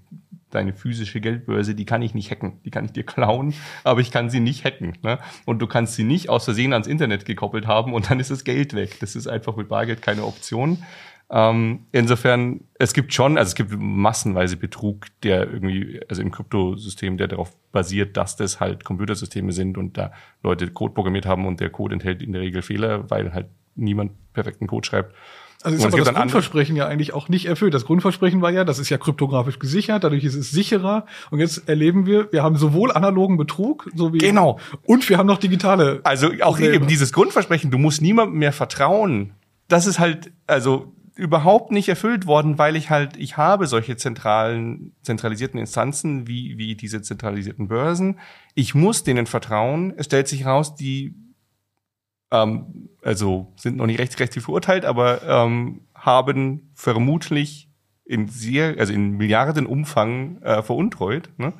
[0.50, 2.58] deine physische Geldbörse, die kann ich nicht hacken.
[2.64, 3.52] Die kann ich dir klauen,
[3.84, 4.96] aber ich kann sie nicht hacken.
[5.02, 5.18] Ne?
[5.44, 8.44] Und du kannst sie nicht aus Versehen ans Internet gekoppelt haben und dann ist das
[8.44, 8.96] Geld weg.
[9.00, 10.82] Das ist einfach mit Bargeld keine Option.
[11.30, 17.18] Ähm, insofern, es gibt schon, also es gibt massenweise Betrug, der irgendwie, also im Kryptosystem,
[17.18, 20.12] der darauf basiert, dass das halt Computersysteme sind und da
[20.42, 24.12] Leute Code programmiert haben und der Code enthält in der Regel Fehler, weil halt niemand
[24.32, 25.14] perfekten Code schreibt.
[25.62, 27.74] Also ist Und es aber das Grundversprechen ja eigentlich auch nicht erfüllt.
[27.74, 31.04] Das Grundversprechen war ja, das ist ja kryptografisch gesichert, dadurch ist es sicherer.
[31.30, 34.60] Und jetzt erleben wir, wir haben sowohl analogen Betrug, so wie Genau.
[34.84, 36.00] und wir haben noch digitale.
[36.04, 36.74] Also auch Probleme.
[36.74, 39.32] eben dieses Grundversprechen, du musst niemandem mehr vertrauen.
[39.66, 44.94] Das ist halt also überhaupt nicht erfüllt worden, weil ich halt ich habe solche zentralen
[45.02, 48.20] zentralisierten Instanzen wie wie diese zentralisierten Börsen.
[48.54, 49.92] Ich muss denen vertrauen.
[49.96, 51.16] Es stellt sich raus, die
[52.30, 57.68] ähm, also sind noch nicht rechtsrechtlich verurteilt, aber ähm, haben vermutlich
[58.04, 61.30] in sehr also in Milliarden Umfang äh, veruntreut.
[61.36, 61.52] Ne?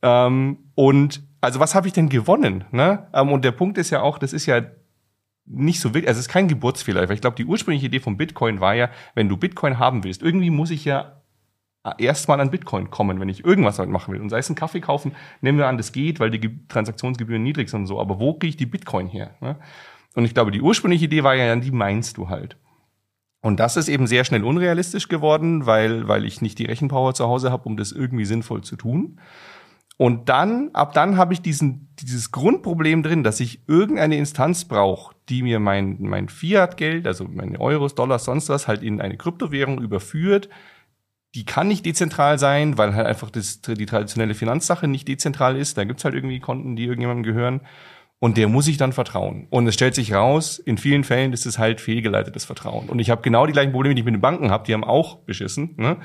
[0.00, 2.64] Ähm, und also was habe ich denn gewonnen?
[2.70, 3.06] Ne?
[3.12, 4.62] Ähm, und der Punkt ist ja auch, das ist ja
[5.44, 7.08] nicht so wild, also es ist kein Geburtsfehler.
[7.08, 10.22] Weil ich glaube, die ursprüngliche Idee von Bitcoin war ja, wenn du Bitcoin haben willst,
[10.22, 11.22] irgendwie muss ich ja
[11.98, 14.20] erstmal an Bitcoin kommen, wenn ich irgendwas damit machen will.
[14.20, 17.42] Und sei es einen Kaffee kaufen, nehmen wir an, das geht, weil die Ge- Transaktionsgebühren
[17.42, 18.00] niedrig sind und so.
[18.00, 19.34] Aber wo kriege ich die Bitcoin her?
[19.40, 19.56] Ne?
[20.14, 22.56] Und ich glaube, die ursprüngliche Idee war ja, die meinst du halt.
[23.40, 27.26] Und das ist eben sehr schnell unrealistisch geworden, weil, weil ich nicht die Rechenpower zu
[27.26, 29.18] Hause habe, um das irgendwie sinnvoll zu tun.
[29.98, 35.14] Und dann, ab dann habe ich diesen, dieses Grundproblem drin, dass ich irgendeine Instanz brauche,
[35.28, 39.80] die mir mein, mein Fiat-Geld, also meine Euros, Dollars, sonst was, halt in eine Kryptowährung
[39.80, 40.48] überführt.
[41.34, 45.78] Die kann nicht dezentral sein, weil halt einfach das, die traditionelle Finanzsache nicht dezentral ist.
[45.78, 47.60] Da gibt's halt irgendwie Konten, die irgendjemandem gehören.
[48.18, 49.48] Und der muss ich dann vertrauen.
[49.50, 52.88] Und es stellt sich raus, in vielen Fällen ist es halt fehlgeleitetes Vertrauen.
[52.88, 54.64] Und ich habe genau die gleichen Probleme, die ich mit den Banken habe.
[54.64, 55.74] Die haben auch beschissen.
[55.76, 55.96] Ne?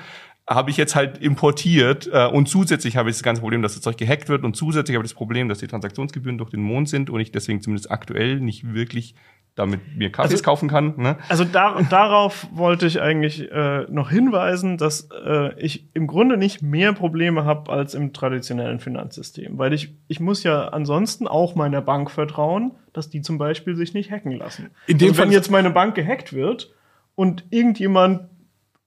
[0.49, 2.09] Habe ich jetzt halt importiert.
[2.11, 4.43] Äh, und zusätzlich habe ich das ganze Problem, dass das Zeug gehackt wird.
[4.43, 7.31] Und zusätzlich habe ich das Problem, dass die Transaktionsgebühren durch den Mond sind und ich
[7.31, 9.15] deswegen zumindest aktuell nicht wirklich
[9.57, 10.93] damit mir Kaffees Also- kaufen kann.
[10.97, 11.17] Ne?
[11.29, 16.61] Also da, darauf wollte ich eigentlich äh, noch hinweisen, dass äh, ich im Grunde nicht
[16.61, 21.81] mehr Probleme habe als im traditionellen Finanzsystem, weil ich ich muss ja ansonsten auch meiner
[21.81, 24.69] Bank vertrauen, dass die zum Beispiel sich nicht hacken lassen.
[24.85, 26.71] In dem also wenn jetzt meine Bank gehackt wird
[27.15, 28.29] und irgendjemand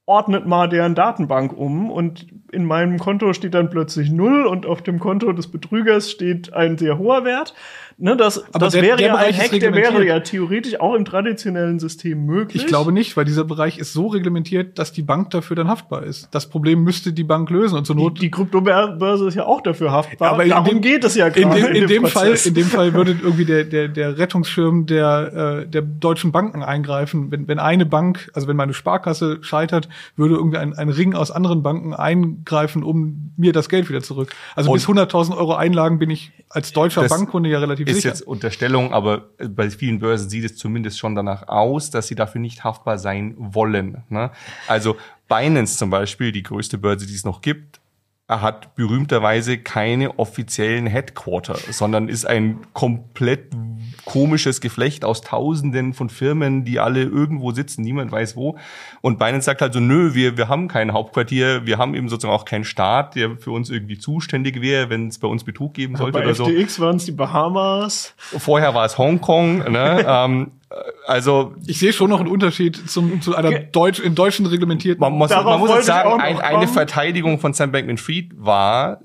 [0.07, 4.83] ordnet mal deren Datenbank um und in meinem Konto steht dann plötzlich null und auf
[4.83, 7.55] dem Konto des Betrügers steht ein sehr hoher Wert.
[8.03, 10.21] Ne, das Aber das der- wäre der ja ein Bereich ist Hack, der wäre ja
[10.21, 12.63] theoretisch auch im traditionellen System möglich.
[12.63, 16.03] Ich glaube nicht, weil dieser Bereich ist so reglementiert, dass die Bank dafür dann haftbar
[16.05, 16.29] ist.
[16.31, 19.61] Das Problem müsste die Bank lösen und zur Die, Not die Kryptobörse ist ja auch
[19.61, 20.31] dafür haftbar.
[20.33, 22.67] Aber in Darum dem- geht es ja in gerade dem, in dem Fall, in dem
[22.67, 27.31] Fall würde irgendwie der, der, der Rettungsschirm der, äh, der deutschen Banken eingreifen.
[27.31, 31.31] Wenn, wenn eine Bank, also wenn meine Sparkasse scheitert, würde irgendwie ein, ein Ring aus
[31.31, 34.31] anderen Banken eingreifen, um mir das Geld wieder zurück.
[34.57, 38.23] Also Und- bis 100.000 Euro Einlagen bin ich als deutscher Bankkunde ja relativ ist jetzt
[38.23, 42.65] Unterstellung, aber bei vielen Börsen sieht es zumindest schon danach aus, dass sie dafür nicht
[42.65, 44.03] haftbar sein wollen.
[44.09, 44.31] Ne?
[44.67, 44.97] Also
[45.29, 47.80] Binance zum Beispiel, die größte Börse, die es noch gibt,
[48.31, 53.51] hat berühmterweise keine offiziellen Headquarter, sondern ist ein komplett
[54.05, 58.59] komisches Geflecht aus Tausenden von Firmen, die alle irgendwo sitzen, niemand weiß wo.
[59.01, 62.35] Und Binance sagt halt so, nö, wir, wir haben kein Hauptquartier, wir haben eben sozusagen
[62.35, 65.97] auch keinen Staat, der für uns irgendwie zuständig wäre, wenn es bei uns Betrug geben
[65.97, 66.47] sollte Bei oder so.
[66.47, 68.15] FTX waren es die Bahamas.
[68.17, 70.05] Vorher war es Hongkong, ne?
[70.09, 70.53] ähm,
[71.07, 75.01] also Ich sehe schon noch einen Unterschied zum, zu einer Deutsch, in Deutschen reglementierten.
[75.01, 76.69] man muss, man muss jetzt sagen, ein, eine.
[76.69, 79.01] Verteidigung von Sam Bankman-Fried war,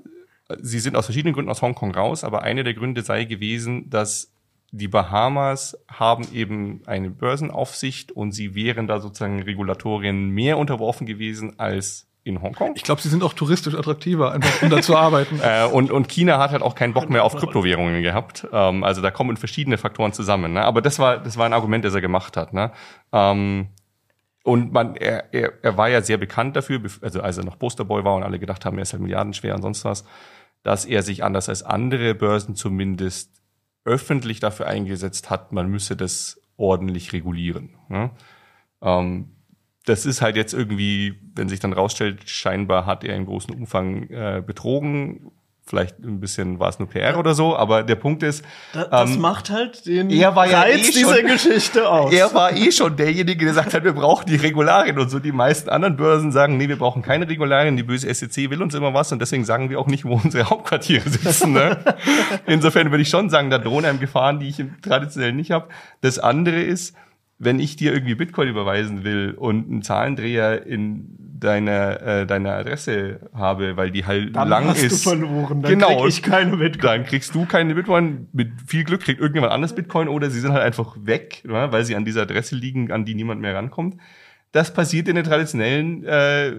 [0.60, 4.30] sie sind aus verschiedenen Gründen aus Hongkong raus, aber eine der Gründe sei gewesen, dass
[4.70, 11.58] die Bahamas haben eben eine Börsenaufsicht und sie wären da sozusagen Regulatorien mehr unterworfen gewesen
[11.58, 12.72] als in Hongkong.
[12.74, 15.40] ich glaube, sie sind auch touristisch attraktiver, einfach um da zu arbeiten.
[15.46, 18.48] Äh, und, und China hat halt auch keinen Bock mehr auf Kryptowährungen gehabt.
[18.52, 20.54] Ähm, also da kommen verschiedene Faktoren zusammen.
[20.54, 20.64] Ne?
[20.64, 22.52] Aber das war, das war ein Argument, das er gemacht hat.
[22.52, 22.72] Ne?
[23.12, 23.68] Ähm,
[24.42, 28.02] und man, er, er, er war ja sehr bekannt dafür, also als er noch Posterboy
[28.04, 30.04] war und alle gedacht haben, er ist halt milliardenschwer und sonst was,
[30.62, 33.30] dass er sich anders als andere Börsen zumindest
[33.84, 37.76] öffentlich dafür eingesetzt hat, man müsse das ordentlich regulieren.
[37.88, 38.10] Ne?
[38.82, 39.35] Ähm,
[39.86, 44.02] das ist halt jetzt irgendwie, wenn sich dann rausstellt, scheinbar hat er in großen Umfang
[44.10, 45.30] äh, betrogen.
[45.68, 49.10] Vielleicht ein bisschen war es nur PR oder so, aber der Punkt ist, Das, das
[49.16, 52.12] ähm, macht halt den er war ja Reiz eh dieser schon- Geschichte aus.
[52.12, 55.18] er war eh schon derjenige, der gesagt hat, wir brauchen die Regularien und so.
[55.18, 57.76] Die meisten anderen Börsen sagen, nee, wir brauchen keine Regularien.
[57.76, 60.48] Die böse SEC will uns immer was und deswegen sagen wir auch nicht, wo unsere
[60.50, 61.52] Hauptquartiere sitzen.
[61.52, 61.76] Ne?
[62.46, 65.66] Insofern würde ich schon sagen, da drohen einem Gefahren, die ich im traditionell nicht habe.
[66.00, 66.94] Das andere ist,
[67.38, 73.28] wenn ich dir irgendwie Bitcoin überweisen will und einen Zahlendreher in deiner äh, deiner Adresse
[73.34, 75.04] habe, weil die halt dann lang hast ist.
[75.04, 75.62] du verloren.
[75.62, 76.00] Dann genau.
[76.00, 76.90] krieg ich keine Bitcoin.
[76.90, 78.28] Dann kriegst du keine Bitcoin.
[78.32, 81.94] Mit viel Glück kriegt irgendjemand anderes Bitcoin oder sie sind halt einfach weg, weil sie
[81.94, 83.96] an dieser Adresse liegen, an die niemand mehr rankommt.
[84.56, 86.50] Das passiert in den traditionellen äh,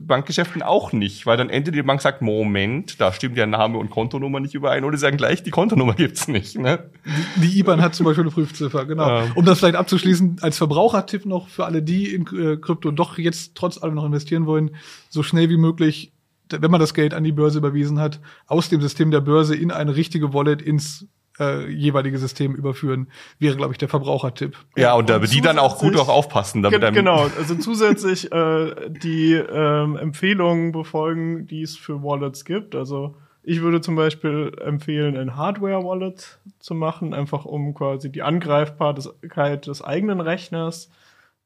[0.00, 3.90] Bankgeschäften auch nicht, weil dann entweder die Bank sagt, Moment, da stimmt ja Name und
[3.90, 6.58] Kontonummer nicht überein, oder sie sagen gleich, die Kontonummer gibt's nicht.
[6.58, 6.90] Ne?
[7.36, 9.06] Die IBAN hat zum Beispiel eine Prüfziffer, genau.
[9.06, 9.26] Ja.
[9.36, 13.54] Um das vielleicht abzuschließen, als Verbrauchertipp noch für alle, die in äh, Krypto doch jetzt
[13.54, 14.74] trotz allem noch investieren wollen,
[15.08, 16.12] so schnell wie möglich,
[16.50, 19.70] wenn man das Geld an die Börse überwiesen hat, aus dem System der Börse in
[19.70, 21.06] eine richtige Wallet ins
[21.38, 24.56] äh, jeweilige System überführen, wäre, glaube ich, der Verbrauchertipp.
[24.76, 28.74] Ja, und da die dann auch gut auch aufpassen, damit Ge genau, also zusätzlich äh,
[28.88, 32.74] die ähm, Empfehlungen befolgen, die es für Wallets gibt.
[32.74, 39.66] Also ich würde zum Beispiel empfehlen, ein Hardware-Wallet zu machen, einfach um quasi die Angreifbarkeit
[39.66, 40.90] des eigenen Rechners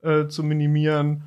[0.03, 1.25] äh, zu minimieren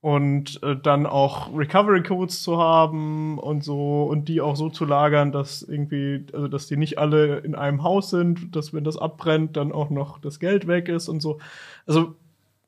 [0.00, 4.84] und äh, dann auch Recovery Codes zu haben und so und die auch so zu
[4.84, 8.96] lagern, dass irgendwie, also dass die nicht alle in einem Haus sind, dass wenn das
[8.96, 11.38] abbrennt, dann auch noch das Geld weg ist und so.
[11.86, 12.14] Also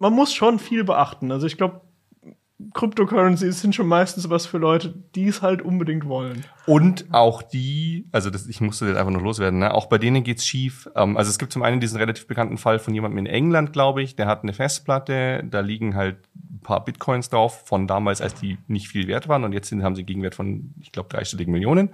[0.00, 1.30] man muss schon viel beachten.
[1.30, 1.82] Also ich glaube,
[2.74, 6.44] Cryptocurrencies sind schon meistens was für Leute, die es halt unbedingt wollen.
[6.66, 9.74] Und auch die, also das, ich musste das einfach noch loswerden, ne?
[9.74, 10.88] auch bei denen geht's schief.
[10.94, 14.02] Ähm, also es gibt zum einen diesen relativ bekannten Fall von jemandem in England, glaube
[14.02, 18.34] ich, der hat eine Festplatte, da liegen halt ein paar Bitcoins drauf, von damals, als
[18.34, 21.90] die nicht viel wert waren und jetzt haben sie Gegenwert von, ich glaube, dreistelligen Millionen.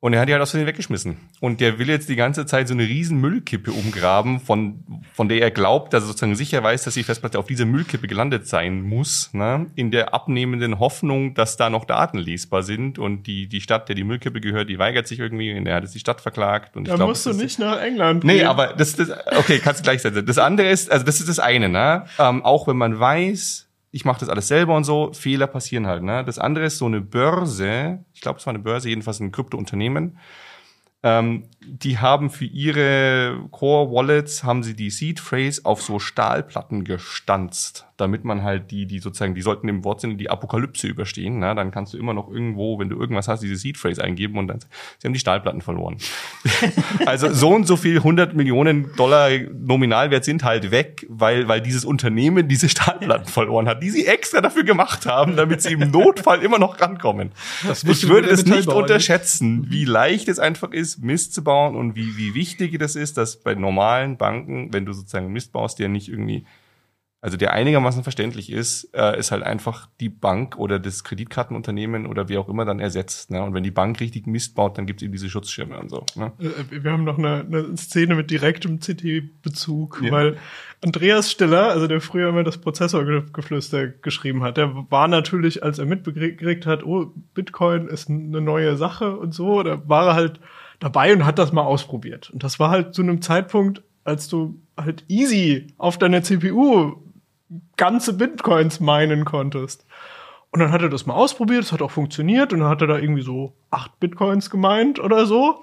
[0.00, 1.16] Und er hat die halt aus Versehen weggeschmissen.
[1.40, 5.40] Und der will jetzt die ganze Zeit so eine riesen Müllkippe umgraben, von, von der
[5.40, 8.82] er glaubt, dass er sozusagen sicher weiß, dass die Festplatte auf dieser Müllkippe gelandet sein
[8.82, 9.66] muss, ne?
[9.74, 13.00] in der abnehmenden Hoffnung, dass da noch Daten lesbar sind.
[13.00, 15.82] Und die, die Stadt, der die Müllkippe gehört, die weigert sich irgendwie und er hat
[15.82, 16.76] jetzt die Stadt verklagt.
[16.76, 18.46] Und ich Da glaub, musst du nicht nach England Nee, gehen.
[18.46, 20.24] aber das, das okay, kannst du gleich sagen.
[20.24, 22.04] Das andere ist, also das ist das eine, ne?
[22.20, 26.02] Ähm, auch wenn man weiß, ich mache das alles selber und so, Fehler passieren halt,
[26.02, 26.24] ne?
[26.24, 30.18] Das andere ist so eine Börse, ich glaube, es war eine Börse, jedenfalls ein Kryptounternehmen.
[31.02, 36.84] Ähm, die haben für ihre Core Wallets haben sie die Seed Phrase auf so Stahlplatten
[36.84, 41.40] gestanzt, damit man halt die, die sozusagen, die sollten im Wortsinne die Apokalypse überstehen.
[41.40, 41.54] Ne?
[41.54, 44.46] Dann kannst du immer noch irgendwo, wenn du irgendwas hast, diese Seed Phrase eingeben und
[44.46, 44.60] dann,
[44.98, 45.98] sie haben die Stahlplatten verloren.
[47.06, 51.84] also so und so viel 100 Millionen Dollar Nominalwert sind halt weg, weil, weil dieses
[51.84, 56.42] Unternehmen diese Stahlplatten verloren hat, die sie extra dafür gemacht haben, damit sie im Notfall
[56.42, 57.32] immer noch rankommen.
[57.84, 62.16] Ich würde es nicht unterschätzen, wie leicht es einfach ist, Mist zu bauen und wie,
[62.16, 66.08] wie wichtig das ist, dass bei normalen Banken, wenn du sozusagen Mist baust, der nicht
[66.08, 66.44] irgendwie,
[67.20, 72.28] also der einigermaßen verständlich ist, äh, ist halt einfach die Bank oder das Kreditkartenunternehmen oder
[72.28, 73.32] wie auch immer dann ersetzt.
[73.32, 73.42] Ne?
[73.42, 76.06] Und wenn die Bank richtig Mist baut, dann gibt es eben diese Schutzschirme und so.
[76.14, 76.32] Ne?
[76.38, 80.12] Äh, Wir haben noch eine, eine Szene mit direktem CT-Bezug, Ja.
[80.12, 80.36] weil
[80.80, 85.86] Andreas Stiller, also der früher immer das Prozessorgeflüster geschrieben hat, der war natürlich, als er
[85.86, 90.40] mitbekriegt hat, oh, Bitcoin ist eine neue Sache und so, da war er halt
[90.78, 92.30] dabei und hat das mal ausprobiert.
[92.30, 96.94] Und das war halt zu einem Zeitpunkt, als du halt easy auf deiner CPU
[97.76, 99.86] ganze Bitcoins meinen konntest.
[100.50, 102.86] Und dann hat er das mal ausprobiert, es hat auch funktioniert und dann hat er
[102.86, 105.62] da irgendwie so acht Bitcoins gemeint oder so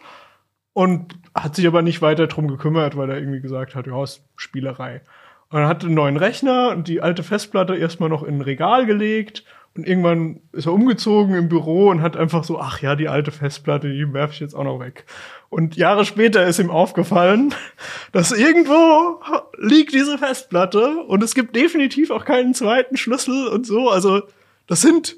[0.73, 4.23] und hat sich aber nicht weiter drum gekümmert, weil er irgendwie gesagt hat, ja, ist
[4.35, 5.01] Spielerei.
[5.49, 8.41] Und dann hat er einen neuen Rechner und die alte Festplatte erstmal noch in ein
[8.41, 9.43] Regal gelegt
[9.75, 13.31] und irgendwann ist er umgezogen im Büro und hat einfach so, ach ja, die alte
[13.31, 15.05] Festplatte, die werfe ich jetzt auch noch weg.
[15.49, 17.53] Und Jahre später ist ihm aufgefallen,
[18.13, 19.21] dass irgendwo
[19.57, 23.89] liegt diese Festplatte und es gibt definitiv auch keinen zweiten Schlüssel und so.
[23.89, 24.21] Also
[24.65, 25.17] das sind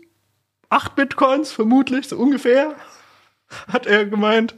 [0.70, 2.76] acht Bitcoins vermutlich, so ungefähr,
[3.68, 4.56] hat er gemeint.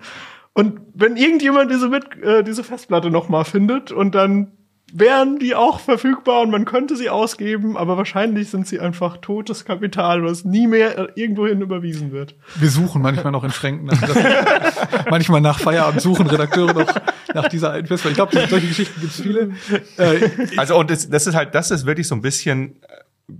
[0.53, 4.58] Und wenn irgendjemand diese, Bit äh, diese Festplatte noch mal findet und dann
[4.93, 9.65] wären die auch verfügbar und man könnte sie ausgeben, aber wahrscheinlich sind sie einfach totes
[9.65, 12.35] Kapital, was nie mehr irgendwohin überwiesen wird.
[12.55, 13.85] Wir suchen manchmal noch in Schränken.
[13.87, 16.93] Nach dieser, manchmal nach Feierabend suchen Redakteure noch
[17.33, 18.11] nach dieser alten Festplatte.
[18.11, 19.51] Ich glaube, solche Geschichten gibt es viele.
[19.97, 23.33] Äh, Also und das, das ist halt, das ist wirklich so ein bisschen äh,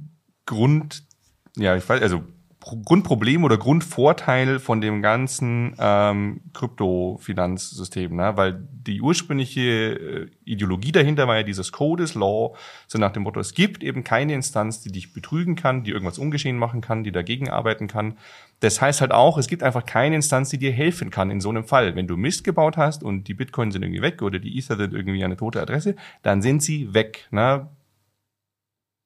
[0.45, 1.03] Grund,
[1.57, 2.23] ja, ich weiß, also
[2.61, 8.33] Grundproblem oder Grundvorteil von dem ganzen ähm, Kryptofinanzsystem, ne?
[8.35, 12.55] weil die ursprüngliche äh, Ideologie dahinter war ja dieses Codes Law,
[12.87, 16.19] so nach dem Motto, es gibt eben keine Instanz, die dich betrügen kann, die irgendwas
[16.19, 18.17] ungeschehen machen kann, die dagegen arbeiten kann.
[18.59, 21.49] Das heißt halt auch, es gibt einfach keine Instanz, die dir helfen kann in so
[21.49, 21.95] einem Fall.
[21.95, 24.93] Wenn du Mist gebaut hast und die Bitcoin sind irgendwie weg oder die Ether sind
[24.93, 27.29] irgendwie eine tote Adresse, dann sind sie weg.
[27.31, 27.69] Ne?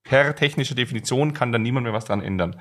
[0.04, 2.56] Per technischer Definition kann dann niemand mehr was dran ändern.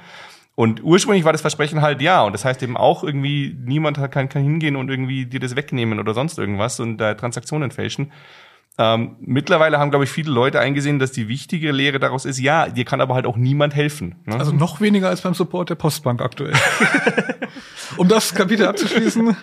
[0.54, 2.22] Und ursprünglich war das Versprechen halt ja.
[2.22, 5.98] Und das heißt eben auch irgendwie, niemand kann, kann hingehen und irgendwie dir das wegnehmen
[5.98, 8.12] oder sonst irgendwas und da Transaktionen fälschen.
[8.78, 12.68] Ähm, mittlerweile haben, glaube ich, viele Leute eingesehen, dass die wichtige Lehre daraus ist, ja,
[12.70, 14.16] dir kann aber halt auch niemand helfen.
[14.24, 14.38] Ne?
[14.38, 16.54] Also noch weniger als beim Support der Postbank aktuell.
[17.98, 19.36] um das Kapitel abzuschließen,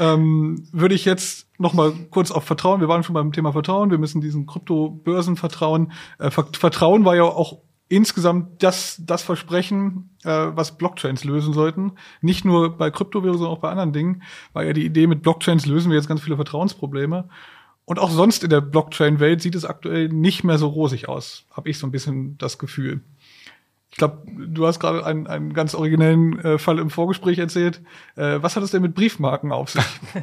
[0.00, 2.80] ähm, würde ich jetzt noch mal kurz auf Vertrauen.
[2.80, 3.90] Wir waren schon beim Thema Vertrauen.
[3.90, 5.92] Wir müssen diesen Kryptobörsen vertrauen.
[6.18, 7.58] Äh, Ver- Vertrauen war ja auch
[7.92, 11.92] insgesamt das, das Versprechen, äh, was Blockchains lösen sollten.
[12.22, 14.22] Nicht nur bei Kryptowährungen, sondern auch bei anderen Dingen.
[14.54, 17.28] War ja die Idee, mit Blockchains lösen wir jetzt ganz viele Vertrauensprobleme.
[17.84, 21.68] Und auch sonst in der Blockchain-Welt sieht es aktuell nicht mehr so rosig aus, habe
[21.68, 23.02] ich so ein bisschen das Gefühl.
[23.92, 27.82] Ich glaube, du hast gerade einen, einen ganz originellen äh, Fall im Vorgespräch erzählt.
[28.16, 29.84] Äh, was hat es denn mit Briefmarken auf sich?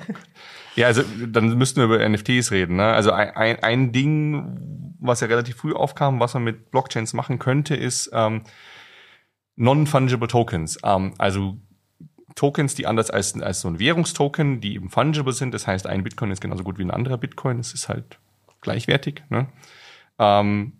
[0.75, 2.77] Ja, also dann müssten wir über NFTs reden.
[2.77, 2.85] Ne?
[2.85, 7.37] Also ein, ein, ein Ding, was ja relativ früh aufkam, was man mit Blockchains machen
[7.37, 8.43] könnte, ist ähm,
[9.57, 10.77] Non-Fungible Tokens.
[10.85, 11.57] Ähm, also
[12.35, 15.53] Tokens, die anders als, als so ein Währungstoken, die eben fungible sind.
[15.53, 17.59] Das heißt, ein Bitcoin ist genauso gut wie ein anderer Bitcoin.
[17.59, 18.17] Es ist halt
[18.61, 19.23] gleichwertig.
[19.29, 19.47] Ne?
[20.17, 20.78] Ähm,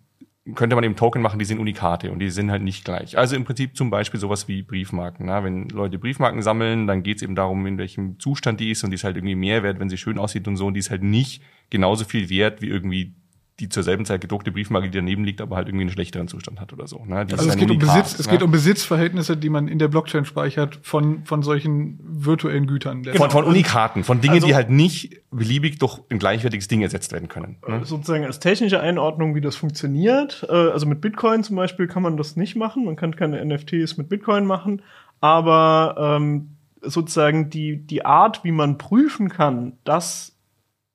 [0.54, 3.18] könnte man eben Token machen, die sind Unikate und die sind halt nicht gleich.
[3.18, 5.26] Also im Prinzip zum Beispiel sowas wie Briefmarken.
[5.26, 5.44] Na?
[5.44, 8.90] Wenn Leute Briefmarken sammeln, dann geht es eben darum, in welchem Zustand die ist und
[8.90, 10.66] die ist halt irgendwie mehr wert, wenn sie schön aussieht und so.
[10.66, 13.14] Und die ist halt nicht genauso viel wert wie irgendwie
[13.60, 16.60] die zur selben Zeit gedruckte Briefmarke, die daneben liegt, aber halt irgendwie einen schlechteren Zustand
[16.60, 17.04] hat oder so.
[17.04, 17.26] Ne?
[17.26, 18.32] Die Also es geht um Besitz, es ne?
[18.32, 23.02] geht um Besitzverhältnisse, die man in der Blockchain speichert von, von solchen virtuellen Gütern.
[23.02, 26.82] Der- von, von Unikaten, von Dingen, Also- die halt nicht beliebig durch ein gleichwertiges Ding
[26.82, 27.56] ersetzt werden können.
[27.68, 27.84] Ne?
[27.84, 30.46] sozusagen als technische Einordnung, wie das funktioniert.
[30.48, 32.84] Äh, Also mit Bitcoin zum Beispiel kann man das nicht machen.
[32.84, 34.82] Man kann keine NFTs mit Bitcoin machen.
[35.20, 40.34] Aber ähm, sozusagen die, die Art, wie man prüfen kann, dass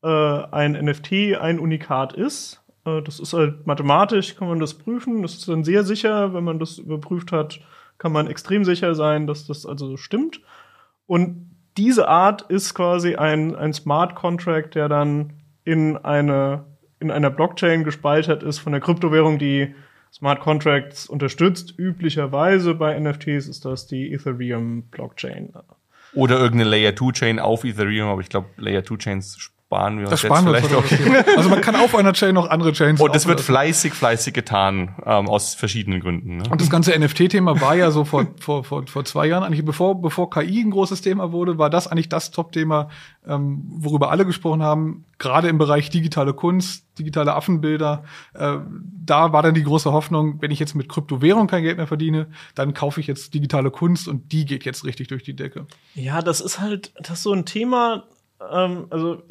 [0.06, 5.22] äh, ein NFT ein Unikat ist, äh, das ist halt mathematisch, kann man das prüfen.
[5.22, 6.34] Das ist dann sehr sicher.
[6.34, 7.60] Wenn man das überprüft hat,
[7.98, 10.42] kann man extrem sicher sein, dass das also so stimmt.
[11.08, 15.34] Und diese Art ist quasi ein, ein Smart Contract, der dann
[15.66, 16.66] in eine,
[17.00, 19.76] in einer Blockchain gespeichert ist von der Kryptowährung, die
[20.14, 21.74] Smart Contracts unterstützt.
[21.78, 25.52] Üblicherweise bei NFTs ist das die Ethereum Blockchain.
[26.14, 30.04] Oder irgendeine Layer 2 Chain auf Ethereum, aber ich glaube, Layer 2 Chains sparen wir
[30.04, 31.38] uns Das sparen wir uns jetzt vielleicht auch.
[31.38, 34.96] Also man kann auf einer Chain noch andere Chains Und das wird fleißig, fleißig getan,
[35.06, 36.38] ähm, aus verschiedenen Gründen.
[36.38, 36.44] Ne?
[36.50, 40.02] Und das ganze NFT-Thema war ja so vor, vor, vor, vor zwei Jahren, eigentlich bevor,
[40.02, 42.90] bevor KI ein großes Thema wurde, war das eigentlich das Top-Thema,
[43.28, 48.04] ähm, worüber alle gesprochen haben, gerade im Bereich digitale Kunst, digitale Affenbilder.
[48.34, 48.58] Äh,
[49.06, 52.28] da war dann die große Hoffnung, wenn ich jetzt mit Kryptowährung kein Geld mehr verdiene,
[52.54, 55.68] dann kaufe ich jetzt digitale Kunst und die geht jetzt richtig durch die Decke.
[55.94, 58.04] Ja, das ist halt, das ist so ein Thema,
[58.52, 59.24] ähm, also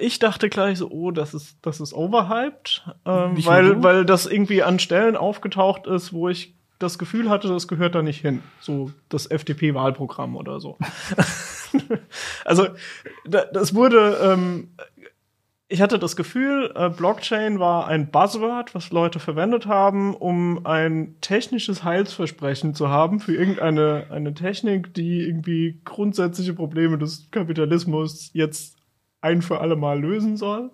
[0.00, 4.62] ich dachte gleich so, oh, das ist, das ist overhyped, ähm, weil, weil das irgendwie
[4.62, 8.42] an Stellen aufgetaucht ist, wo ich das Gefühl hatte, das gehört da nicht hin.
[8.60, 10.76] So das FDP-Wahlprogramm oder so.
[12.44, 12.68] also
[13.24, 14.68] da, das wurde, ähm,
[15.68, 21.16] ich hatte das Gefühl, äh, Blockchain war ein Buzzword, was Leute verwendet haben, um ein
[21.20, 28.75] technisches Heilsversprechen zu haben für irgendeine eine Technik, die irgendwie grundsätzliche Probleme des Kapitalismus jetzt
[29.26, 30.70] ein für alle Mal lösen soll.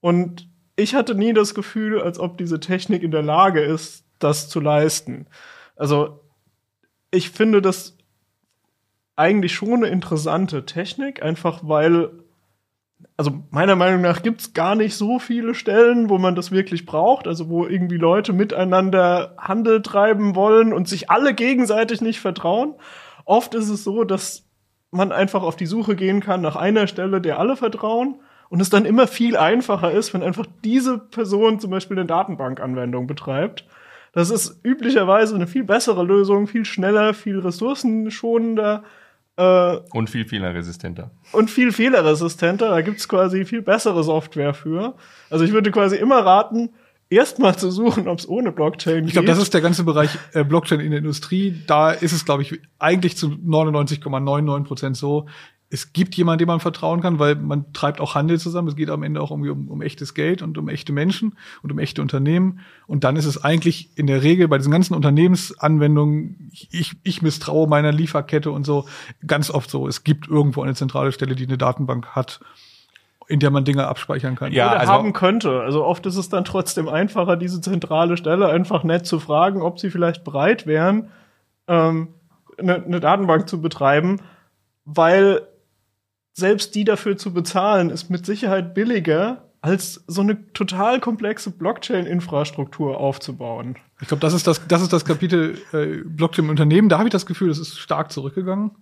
[0.00, 4.48] Und ich hatte nie das Gefühl, als ob diese Technik in der Lage ist, das
[4.48, 5.26] zu leisten.
[5.76, 6.20] Also
[7.10, 7.96] ich finde das
[9.14, 12.10] eigentlich schon eine interessante Technik, einfach weil
[13.16, 17.26] also meiner Meinung nach gibt's gar nicht so viele Stellen, wo man das wirklich braucht,
[17.26, 22.74] also wo irgendwie Leute miteinander Handel treiben wollen und sich alle gegenseitig nicht vertrauen.
[23.24, 24.44] Oft ist es so, dass
[24.92, 28.70] man einfach auf die Suche gehen kann nach einer Stelle, der alle vertrauen und es
[28.70, 33.64] dann immer viel einfacher ist, wenn einfach diese Person zum Beispiel eine Datenbankanwendung betreibt.
[34.12, 38.84] Das ist üblicherweise eine viel bessere Lösung, viel schneller, viel ressourcenschonender
[39.36, 41.10] äh, Und viel fehlerresistenter.
[41.32, 42.68] und viel fehlerresistenter.
[42.68, 44.94] Da gibt's quasi viel bessere Software für.
[45.30, 46.70] Also ich würde quasi immer raten,
[47.12, 50.44] erstmal zu suchen, ob es ohne Blockchain Ich glaube, das ist der ganze Bereich äh,
[50.44, 51.62] Blockchain in der Industrie.
[51.66, 55.26] Da ist es, glaube ich, eigentlich zu 99,99 Prozent so.
[55.68, 58.68] es gibt jemanden, dem man vertrauen kann, weil man treibt auch Handel zusammen.
[58.68, 61.72] Es geht am Ende auch irgendwie um, um echtes Geld und um echte Menschen und
[61.72, 62.60] um echte Unternehmen.
[62.86, 67.68] Und dann ist es eigentlich in der Regel bei diesen ganzen Unternehmensanwendungen, ich, ich misstraue
[67.68, 68.86] meiner Lieferkette und so,
[69.26, 69.88] ganz oft so.
[69.88, 72.40] Es gibt irgendwo eine zentrale Stelle, die eine Datenbank hat,
[73.28, 74.52] in der man Dinge abspeichern kann.
[74.52, 75.60] Ja, oder also- haben könnte.
[75.60, 79.78] Also oft ist es dann trotzdem einfacher, diese zentrale Stelle einfach nett zu fragen, ob
[79.78, 81.08] sie vielleicht bereit wären,
[81.68, 82.08] ähm,
[82.58, 84.20] eine, eine Datenbank zu betreiben,
[84.84, 85.42] weil
[86.34, 92.98] selbst die dafür zu bezahlen, ist mit Sicherheit billiger, als so eine total komplexe Blockchain-Infrastruktur
[92.98, 93.76] aufzubauen.
[94.00, 96.88] Ich glaube, das ist das, das ist das Kapitel äh, Blockchain im Unternehmen.
[96.88, 98.72] Da habe ich das Gefühl, das ist stark zurückgegangen.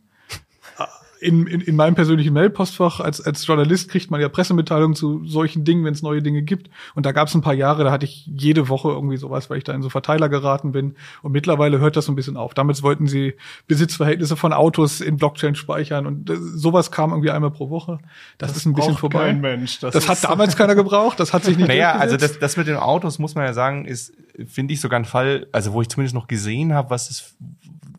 [1.20, 5.64] In, in, in meinem persönlichen Mailpostfach als, als Journalist kriegt man ja Pressemitteilungen zu solchen
[5.64, 6.70] Dingen, wenn es neue Dinge gibt.
[6.94, 9.58] Und da gab es ein paar Jahre, da hatte ich jede Woche irgendwie sowas, weil
[9.58, 10.94] ich da in so Verteiler geraten bin.
[11.22, 12.54] Und mittlerweile hört das so ein bisschen auf.
[12.54, 13.34] Damals wollten sie
[13.66, 17.98] Besitzverhältnisse von Autos in Blockchain speichern und sowas kam irgendwie einmal pro Woche.
[18.38, 19.26] Das, ist ein bisschen vorbei.
[19.26, 19.80] kein Mensch.
[19.80, 21.20] Das Das, hat damals keiner gebraucht.
[21.20, 23.84] Das hat sich nicht Naja, also das, das mit den Autos muss man ja sagen,
[23.84, 24.12] ist,
[24.46, 27.36] finde ich sogar ein Fall, also wo ich zumindest noch gesehen habe, was es,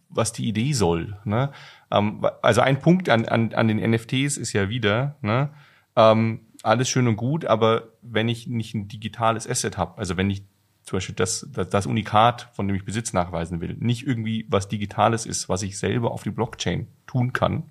[0.10, 1.18] was die Idee soll.
[1.24, 1.52] Ne?
[1.92, 5.50] Ähm, also ein Punkt an, an, an den NFTs ist ja wieder, ne?
[5.96, 10.30] ähm, alles schön und gut, aber wenn ich nicht ein digitales Asset habe, also wenn
[10.30, 10.44] ich
[10.84, 14.68] zum Beispiel das, das, das Unikat, von dem ich Besitz nachweisen will, nicht irgendwie was
[14.68, 17.64] Digitales ist, was ich selber auf die Blockchain tun kann,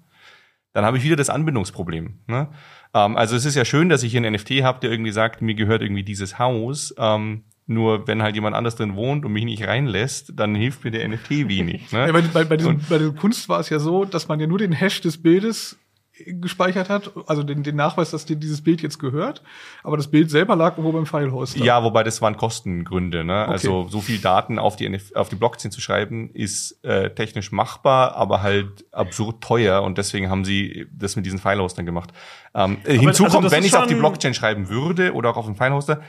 [0.72, 2.20] dann habe ich wieder das Anbindungsproblem.
[2.26, 2.48] Ne?
[2.94, 5.42] Ähm, also es ist ja schön, dass ich hier einen NFT habe, der irgendwie sagt,
[5.42, 6.94] mir gehört irgendwie dieses Haus.
[6.98, 10.90] Ähm, nur wenn halt jemand anders drin wohnt und mich nicht reinlässt, dann hilft mir
[10.90, 11.92] der NFT wenig.
[11.92, 12.00] Ne?
[12.10, 14.46] Ja, bei, bei, bei, diesem, bei der Kunst war es ja so, dass man ja
[14.46, 15.78] nur den Hash des Bildes
[16.26, 19.42] gespeichert hat, also den, den Nachweis, dass dir dieses Bild jetzt gehört,
[19.82, 21.62] aber das Bild selber lag irgendwo beim Filehoster.
[21.62, 23.24] Ja, wobei das waren Kostengründe.
[23.24, 23.46] Ne?
[23.46, 27.52] Also so viel Daten auf die, NF auf die Blockchain zu schreiben, ist äh, technisch
[27.52, 32.12] machbar, aber halt absurd teuer und deswegen haben sie das mit diesen Filehostern gemacht.
[32.54, 35.46] Ähm, hinzu also kommt, wenn ich es auf die Blockchain schreiben würde oder auch auf
[35.46, 36.00] den Filehoster,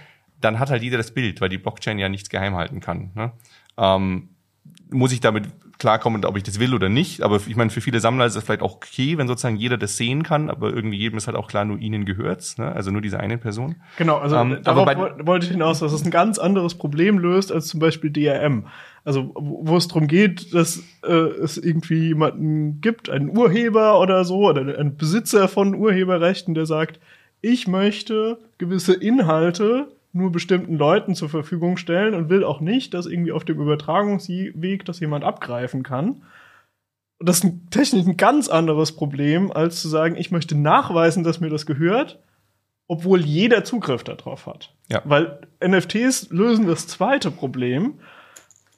[0.41, 3.11] dann hat halt jeder das Bild, weil die Blockchain ja nichts geheim halten kann.
[3.15, 3.31] Ne?
[3.77, 4.29] Ähm,
[4.89, 5.45] muss ich damit
[5.79, 7.21] klarkommen, ob ich das will oder nicht.
[7.23, 9.97] Aber ich meine, für viele Sammler ist es vielleicht auch okay, wenn sozusagen jeder das
[9.97, 12.71] sehen kann, aber irgendwie jedem ist halt auch klar, nur ihnen gehört's, ne?
[12.71, 13.77] also nur dieser einen Person.
[13.97, 16.75] Genau, also Ähm, darauf aber bei- woll- wollte ich hinaus, dass es ein ganz anderes
[16.75, 18.67] Problem löst als zum Beispiel DRM.
[19.05, 24.23] Also wo wo es darum geht, dass äh, es irgendwie jemanden gibt, einen Urheber oder
[24.23, 26.99] so, oder einen Besitzer von Urheberrechten, der sagt,
[27.41, 33.05] ich möchte gewisse Inhalte nur bestimmten Leuten zur Verfügung stellen und will auch nicht, dass
[33.05, 36.23] irgendwie auf dem Übertragungsweg das jemand abgreifen kann.
[37.19, 41.39] Und das ist technisch ein ganz anderes Problem, als zu sagen, ich möchte nachweisen, dass
[41.39, 42.19] mir das gehört,
[42.87, 44.73] obwohl jeder Zugriff darauf hat.
[44.89, 45.01] Ja.
[45.05, 47.99] Weil NFTs lösen das zweite Problem.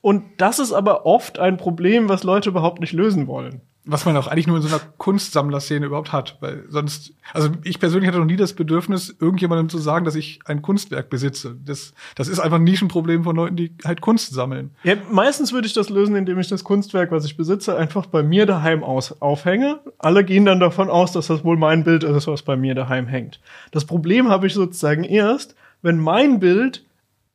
[0.02, 3.62] Und das ist aber oft ein Problem, was Leute überhaupt nicht lösen wollen.
[3.86, 7.80] Was man auch eigentlich nur in so einer Kunstsammlerszene überhaupt hat, weil sonst, also ich
[7.80, 11.58] persönlich hatte noch nie das Bedürfnis, irgendjemandem zu sagen, dass ich ein Kunstwerk besitze.
[11.66, 14.72] Das, das ist einfach ein Nischenproblem von Leuten, die halt Kunst sammeln.
[14.84, 18.24] Ja, meistens würde ich das lösen, indem ich das Kunstwerk, was ich besitze, einfach bei
[18.24, 19.82] mir daheim aus aufhänge.
[19.98, 23.08] Alle gehen dann davon aus, dass das wohl mein Bild ist, was bei mir daheim
[23.08, 23.42] hängt.
[23.72, 26.86] Das Problem habe ich sozusagen erst, wenn mein Bild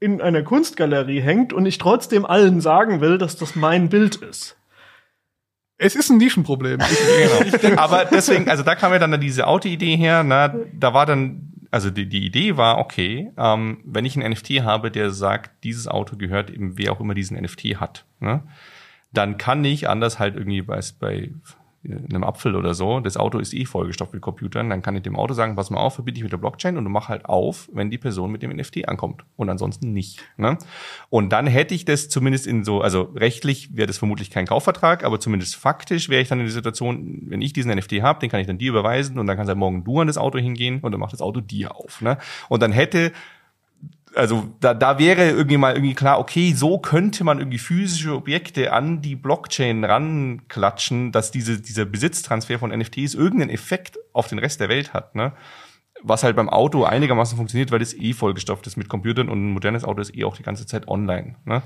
[0.01, 4.58] in einer Kunstgalerie hängt und ich trotzdem allen sagen will, dass das mein Bild ist.
[5.79, 6.81] Es ist ein Nischenproblem.
[7.61, 7.81] Genau.
[7.81, 11.91] Aber deswegen, also da kam ja dann diese Auto-Idee her, na, da war dann, also
[11.91, 16.17] die, die Idee war, okay, ähm, wenn ich einen NFT habe, der sagt, dieses Auto
[16.17, 18.43] gehört eben wer auch immer diesen NFT hat, ne,
[19.13, 21.31] dann kann ich anders halt irgendwie bei, bei
[21.91, 25.17] einem Apfel oder so, das Auto ist eh vollgestopft mit Computern, dann kann ich dem
[25.17, 27.69] Auto sagen, pass mal auf, verbinde ich mit der Blockchain und du mach halt auf,
[27.73, 30.21] wenn die Person mit dem NFT ankommt und ansonsten nicht.
[30.37, 30.59] Ne?
[31.11, 35.05] Und dann hätte ich das zumindest in so, also rechtlich wäre das vermutlich kein Kaufvertrag,
[35.05, 38.31] aber zumindest faktisch wäre ich dann in der Situation, wenn ich diesen NFT habe, den
[38.31, 40.81] kann ich dann dir überweisen und dann kannst halt morgen du an das Auto hingehen
[40.81, 42.01] und dann macht das Auto dir auf.
[42.01, 42.19] Ne?
[42.49, 43.13] Und dann hätte
[44.19, 48.73] also da, da wäre irgendwie mal irgendwie klar, okay, so könnte man irgendwie physische Objekte
[48.73, 54.61] an die Blockchain ranklatschen, dass diese, dieser Besitztransfer von NFTs irgendeinen Effekt auf den Rest
[54.61, 55.33] der Welt hat, ne?
[56.03, 59.53] Was halt beim Auto einigermaßen funktioniert, weil es eh vollgestopft ist mit Computern und ein
[59.53, 61.35] modernes Auto ist eh auch die ganze Zeit online.
[61.45, 61.63] Ne?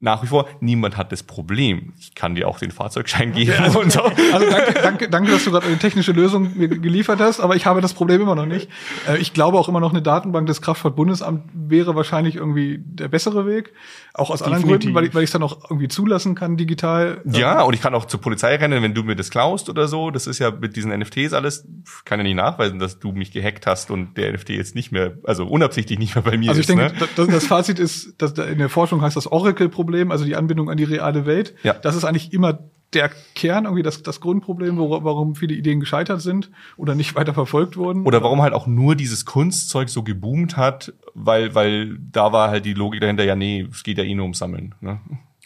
[0.00, 1.92] Nach wie vor, niemand hat das Problem.
[1.98, 4.02] Ich kann dir auch den Fahrzeugschein geben und so.
[4.02, 7.66] also danke, danke, danke, dass du gerade eine technische Lösung mir geliefert hast, aber ich
[7.66, 8.68] habe das Problem immer noch nicht.
[9.08, 13.44] Äh, ich glaube auch immer noch, eine Datenbank des Kraftfahrtbundesamt wäre wahrscheinlich irgendwie der bessere
[13.44, 13.72] Weg.
[14.14, 14.86] Auch aus anderen Definitiv.
[14.86, 17.20] Gründen, weil ich weil ich es dann auch irgendwie zulassen kann, digital.
[17.24, 20.12] Ja, und ich kann auch zur Polizei rennen, wenn du mir das klaust oder so.
[20.12, 21.66] Das ist ja mit diesen NFTs alles,
[22.04, 25.18] kann ja nicht nachweisen, dass du mich gehackt hast und der NFT jetzt nicht mehr,
[25.24, 26.76] also unabsichtlich nicht mehr bei mir Also ich ist.
[26.76, 27.08] denke, ne?
[27.16, 30.70] das, das Fazit ist, dass da in der Forschung heißt das Oracle-Problem, also die Anbindung
[30.70, 31.54] an die reale Welt.
[31.62, 31.74] Ja.
[31.74, 32.58] Das ist eigentlich immer
[32.94, 37.34] der Kern, irgendwie das, das Grundproblem, wor- warum viele Ideen gescheitert sind oder nicht weiter
[37.34, 38.04] verfolgt wurden?
[38.06, 42.64] Oder warum halt auch nur dieses Kunstzeug so geboomt hat, weil, weil da war halt
[42.64, 44.74] die Logik dahinter, ja, nee, es geht ja eh nur ums Sammeln.
[44.80, 45.00] Ne?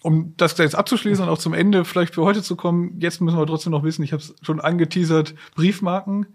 [0.05, 3.39] um das jetzt abzuschließen und auch zum Ende vielleicht für heute zu kommen, jetzt müssen
[3.39, 6.27] wir trotzdem noch wissen, ich habe es schon angeteasert, Briefmarken.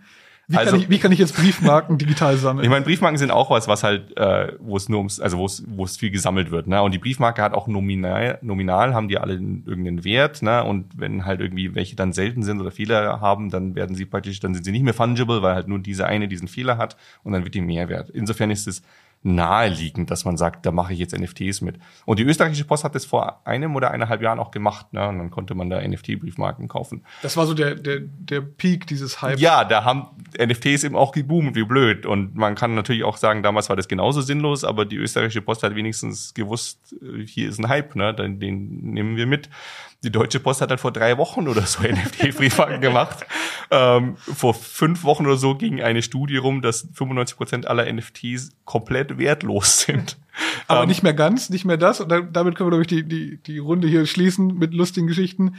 [0.50, 2.64] Wie, Also- kann ich, wie kann ich jetzt Briefmarken digital sammeln?
[2.64, 5.46] Ich meine, Briefmarken sind auch was, was halt, äh, wo es nur ums, also wo
[5.46, 6.82] es, wo es viel gesammelt wird, ne?
[6.82, 10.64] Und die Briefmarke hat auch nominal, nominal haben die alle irgendeinen Wert, ne?
[10.64, 14.40] Und wenn halt irgendwie welche dann selten sind oder Fehler haben, dann werden sie praktisch,
[14.40, 17.34] dann sind sie nicht mehr fungible, weil halt nur diese eine diesen Fehler hat und
[17.34, 18.10] dann wird die mehr wert.
[18.10, 18.82] Insofern ist es
[19.28, 21.78] naheliegend, dass man sagt, da mache ich jetzt NFTs mit.
[22.06, 25.08] Und die österreichische Post hat das vor einem oder eineinhalb Jahren auch gemacht, ne?
[25.08, 27.04] Und dann konnte man da NFT-Briefmarken kaufen.
[27.22, 29.40] das war so der, der, der Peak dieses Hype.
[29.40, 30.08] Ja, da haben
[30.40, 32.06] NFTs eben auch geboomt, wie blöd.
[32.06, 35.64] Und man kann natürlich auch sagen, damals war das genauso sinnlos, aber die österreichische Post
[35.64, 38.14] hat wenigstens gewusst, äh, hier ist ein Hype, ne?
[38.14, 39.50] den, den nehmen wir mit.
[40.04, 43.26] Die Deutsche Post hat halt vor drei Wochen oder so NFT-Briefmarken gemacht.
[43.72, 48.52] Ähm, vor fünf Wochen oder so ging eine Studie rum, dass 95 Prozent aller NFTs
[48.66, 50.18] komplett wertlos sind.
[50.68, 52.00] Aber Ähm, nicht mehr ganz, nicht mehr das.
[52.00, 55.08] Und da, damit können wir, glaube ich, die, die, die Runde hier schließen mit lustigen
[55.08, 55.56] Geschichten.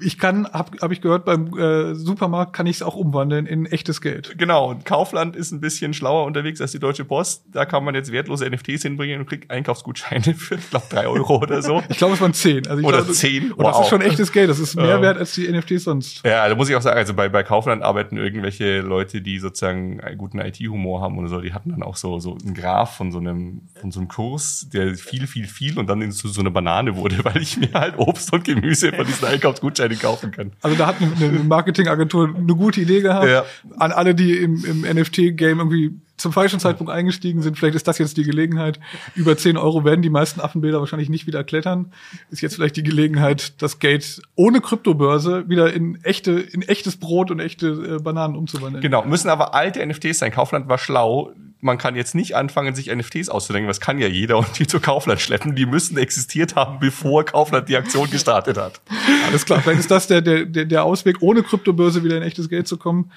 [0.00, 3.66] Ich kann, habe hab ich gehört, beim äh, Supermarkt kann ich es auch umwandeln in
[3.66, 4.36] echtes Geld.
[4.38, 7.44] Genau, und Kaufland ist ein bisschen schlauer unterwegs als die Deutsche Post.
[7.52, 11.36] Da kann man jetzt wertlose NFTs hinbringen und kriegt Einkaufsgutscheine für, ich glaube, drei Euro
[11.38, 11.82] oder so.
[11.88, 12.66] Ich glaube, es waren zehn.
[12.66, 13.52] Also Oder glaube, zehn?
[13.52, 13.82] Und das Wow.
[13.82, 14.48] ist schon echtes Geld.
[14.48, 15.02] Das ist mehr Ähm.
[15.02, 16.24] wert als die NFTs sonst.
[16.24, 20.00] Ja, da muss ich auch sagen, also bei, bei Kaufland arbeiten irgendwelche Leute, die sozusagen
[20.00, 23.12] einen guten IT-Humor haben oder so, die hatten dann auch so, so einen Graph von
[23.12, 26.50] so einem, von so einem Kurs, der viel, viel, viel und dann zu so einer
[26.50, 30.52] Banane wurde, weil ich mir halt Obst und Gemüse von diesen Einkaufsgutscheinen kaufen kann.
[30.62, 33.28] Also da hat eine, eine Marketingagentur eine gute Idee gehabt.
[33.28, 33.44] Ja.
[33.78, 37.98] An alle, die im, im NFT-Game irgendwie zum falschen Zeitpunkt eingestiegen sind, vielleicht ist das
[37.98, 38.80] jetzt die Gelegenheit.
[39.14, 41.92] Über 10 Euro werden die meisten Affenbilder wahrscheinlich nicht wieder klettern.
[42.30, 47.30] Ist jetzt vielleicht die Gelegenheit, das Geld ohne Kryptobörse wieder in echte, in echtes Brot
[47.30, 47.66] und echte
[47.98, 48.82] äh, Bananen umzuwandeln.
[48.82, 50.32] Genau, müssen aber alte NFTs sein.
[50.32, 51.32] Kaufland war schlau.
[51.66, 53.66] Man kann jetzt nicht anfangen, sich NFTs auszudenken.
[53.66, 55.56] Das kann ja jeder und die zu Kaufland schleppen.
[55.56, 58.80] Die müssen existiert haben, bevor Kaufland die Aktion gestartet hat.
[59.26, 62.48] Alles klar, vielleicht ist das der, der, der, der Ausweg, ohne Kryptobörse wieder in echtes
[62.48, 63.10] Geld zu kommen.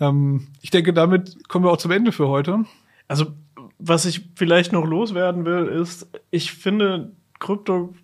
[0.00, 2.66] Ähm, ich denke, damit kommen wir auch zum Ende für heute.
[3.08, 3.32] Also,
[3.78, 7.94] was ich vielleicht noch loswerden will, ist, ich finde, Krypto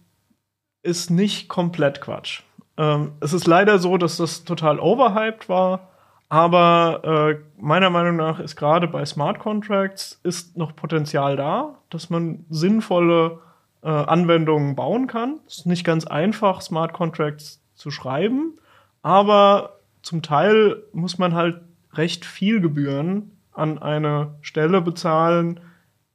[0.83, 2.43] ist nicht komplett Quatsch.
[2.79, 5.90] Ähm, es ist leider so, dass das total overhyped war,
[6.31, 12.09] aber äh, meiner Meinung nach ist gerade bei Smart Contracts ist noch Potenzial da, dass
[12.09, 13.41] man sinnvolle
[13.83, 15.41] äh, Anwendungen bauen kann.
[15.49, 18.59] Es ist nicht ganz einfach, Smart Contracts zu schreiben,
[19.03, 21.63] aber zum Teil muss man halt
[21.95, 25.59] recht viel Gebühren an eine Stelle bezahlen,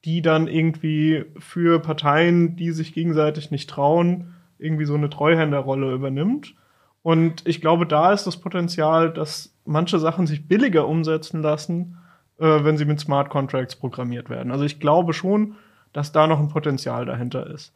[0.06, 6.56] die dann irgendwie für Parteien, die sich gegenseitig nicht trauen, irgendwie so eine Treuhänderrolle übernimmt.
[7.02, 11.98] Und ich glaube, da ist das Potenzial, dass manche Sachen sich billiger umsetzen lassen,
[12.40, 14.52] äh, wenn sie mit Smart Contracts programmiert werden.
[14.52, 15.56] Also ich glaube schon,
[15.94, 17.74] dass da noch ein Potenzial dahinter ist.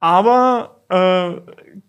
[0.00, 1.40] Aber äh,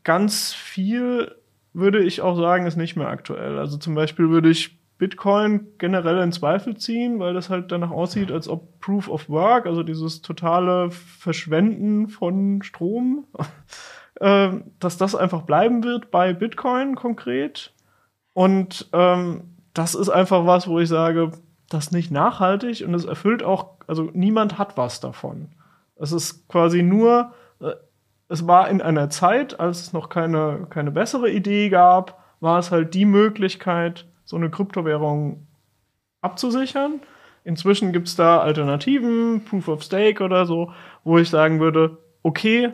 [0.03, 1.35] ganz viel
[1.73, 3.59] würde ich auch sagen, ist nicht mehr aktuell.
[3.59, 8.31] Also zum Beispiel würde ich Bitcoin generell in Zweifel ziehen, weil das halt danach aussieht,
[8.31, 13.25] als ob Proof of Work, also dieses totale Verschwenden von Strom,
[14.21, 17.73] äh, dass das einfach bleiben wird bei Bitcoin konkret.
[18.35, 21.31] Und ähm, das ist einfach was, wo ich sage,
[21.69, 25.53] das ist nicht nachhaltig und es erfüllt auch, also niemand hat was davon.
[25.95, 27.31] Es ist quasi nur,
[27.61, 27.71] äh,
[28.27, 32.71] es war in einer Zeit, als es noch keine, keine bessere Idee gab, war es
[32.71, 35.47] halt die Möglichkeit, so eine Kryptowährung
[36.19, 36.99] abzusichern.
[37.45, 40.73] Inzwischen gibt es da Alternativen, Proof of Stake oder so,
[41.05, 42.73] wo ich sagen würde, okay,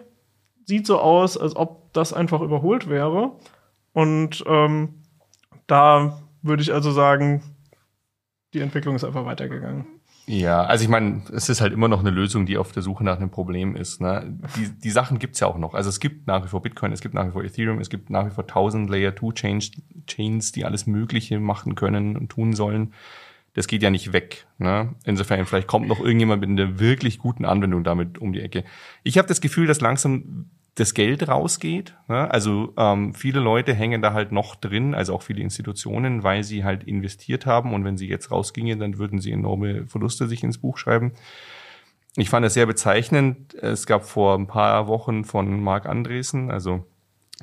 [0.66, 3.34] sieht so aus, als ob das einfach überholt wäre.
[3.94, 5.01] Und ähm,
[5.72, 7.42] da würde ich also sagen,
[8.54, 9.86] die Entwicklung ist einfach weitergegangen.
[10.28, 13.04] Ja, also ich meine, es ist halt immer noch eine Lösung, die auf der Suche
[13.04, 14.02] nach einem Problem ist.
[14.02, 14.38] Ne?
[14.58, 15.74] Die, die Sachen gibt's ja auch noch.
[15.74, 18.10] Also es gibt nach wie vor Bitcoin, es gibt nach wie vor Ethereum, es gibt
[18.10, 19.72] nach wie vor 1000 Layer 2 Chains,
[20.08, 22.94] Chains, die alles Mögliche machen können und tun sollen.
[23.54, 24.48] Das geht ja nicht weg.
[24.58, 24.94] Ne?
[25.06, 28.66] Insofern, vielleicht kommt noch irgendjemand mit einer wirklich guten Anwendung damit um die Ecke.
[29.04, 31.96] Ich habe das Gefühl, dass langsam das Geld rausgeht.
[32.08, 32.32] Ne?
[32.32, 36.64] Also ähm, viele Leute hängen da halt noch drin, also auch viele Institutionen, weil sie
[36.64, 40.60] halt investiert haben und wenn sie jetzt rausgingen, dann würden sie enorme Verluste sich ins
[40.60, 41.12] Buch schreiben.
[42.16, 43.54] Ich fand es sehr bezeichnend.
[43.56, 46.86] Es gab vor ein paar Wochen von Marc Andresen, also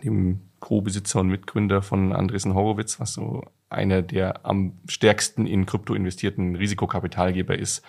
[0.02, 5.94] dem Co-Besitzer und Mitgründer von Andresen Horowitz, was so einer der am stärksten in Krypto
[5.94, 7.84] investierten Risikokapitalgeber ist,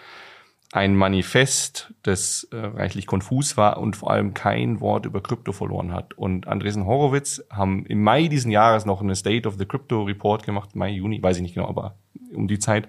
[0.71, 5.91] ein Manifest, das äh, reichlich konfus war und vor allem kein Wort über Krypto verloren
[5.91, 6.13] hat.
[6.13, 10.43] Und Andresen Horowitz haben im Mai diesen Jahres noch eine State of the Crypto Report
[10.43, 11.95] gemacht, Mai, Juni, weiß ich nicht genau, aber
[12.35, 12.87] um die Zeit,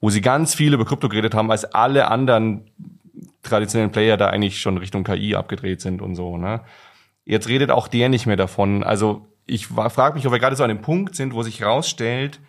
[0.00, 2.70] wo sie ganz viel über Krypto geredet haben, als alle anderen
[3.42, 6.36] traditionellen Player da eigentlich schon Richtung KI abgedreht sind und so.
[6.36, 6.60] Ne?
[7.24, 8.84] Jetzt redet auch der nicht mehr davon.
[8.84, 12.40] Also ich frage mich, ob wir gerade so an dem Punkt sind, wo sich herausstellt,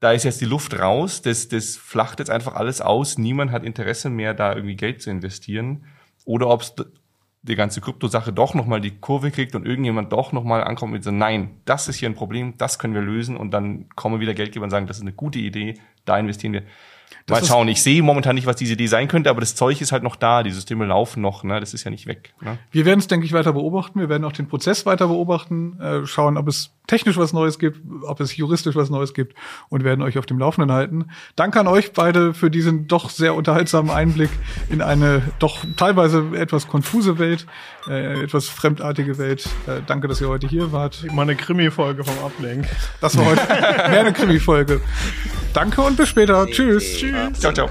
[0.00, 3.64] da ist jetzt die Luft raus, das, das flacht jetzt einfach alles aus, niemand hat
[3.64, 5.86] Interesse mehr, da irgendwie Geld zu investieren.
[6.24, 6.64] Oder ob
[7.42, 11.12] die ganze Kryptosache doch nochmal die Kurve kriegt und irgendjemand doch nochmal ankommt mit so,
[11.12, 14.64] nein, das ist hier ein Problem, das können wir lösen und dann kommen wieder Geldgeber
[14.64, 15.74] und sagen, das ist eine gute Idee,
[16.04, 16.62] da investieren wir.
[17.26, 19.80] Das Mal schauen, ich sehe momentan nicht, was diese Idee sein könnte, aber das Zeug
[19.80, 21.58] ist halt noch da, die Systeme laufen noch, ne?
[21.58, 22.32] das ist ja nicht weg.
[22.40, 22.56] Ne?
[22.70, 23.98] Wir werden es, denke ich, weiter beobachten.
[23.98, 27.80] Wir werden auch den Prozess weiter beobachten, äh, schauen, ob es technisch was Neues gibt,
[28.02, 29.34] ob es juristisch was Neues gibt
[29.68, 31.06] und werden euch auf dem Laufenden halten.
[31.34, 34.30] Danke an euch beide für diesen doch sehr unterhaltsamen Einblick
[34.70, 37.46] in eine doch teilweise etwas konfuse Welt,
[37.88, 39.48] äh, etwas fremdartige Welt.
[39.66, 41.04] Äh, danke, dass ihr heute hier wart.
[41.12, 42.68] Mal eine Krimi-Folge vom Ablenk.
[43.00, 44.80] Das war heute mehr eine Krimi-Folge.
[45.56, 46.46] Danke und bis später.
[46.46, 46.98] Tschüss.
[46.98, 47.40] Tschüss.
[47.40, 47.70] Ciao, ciao.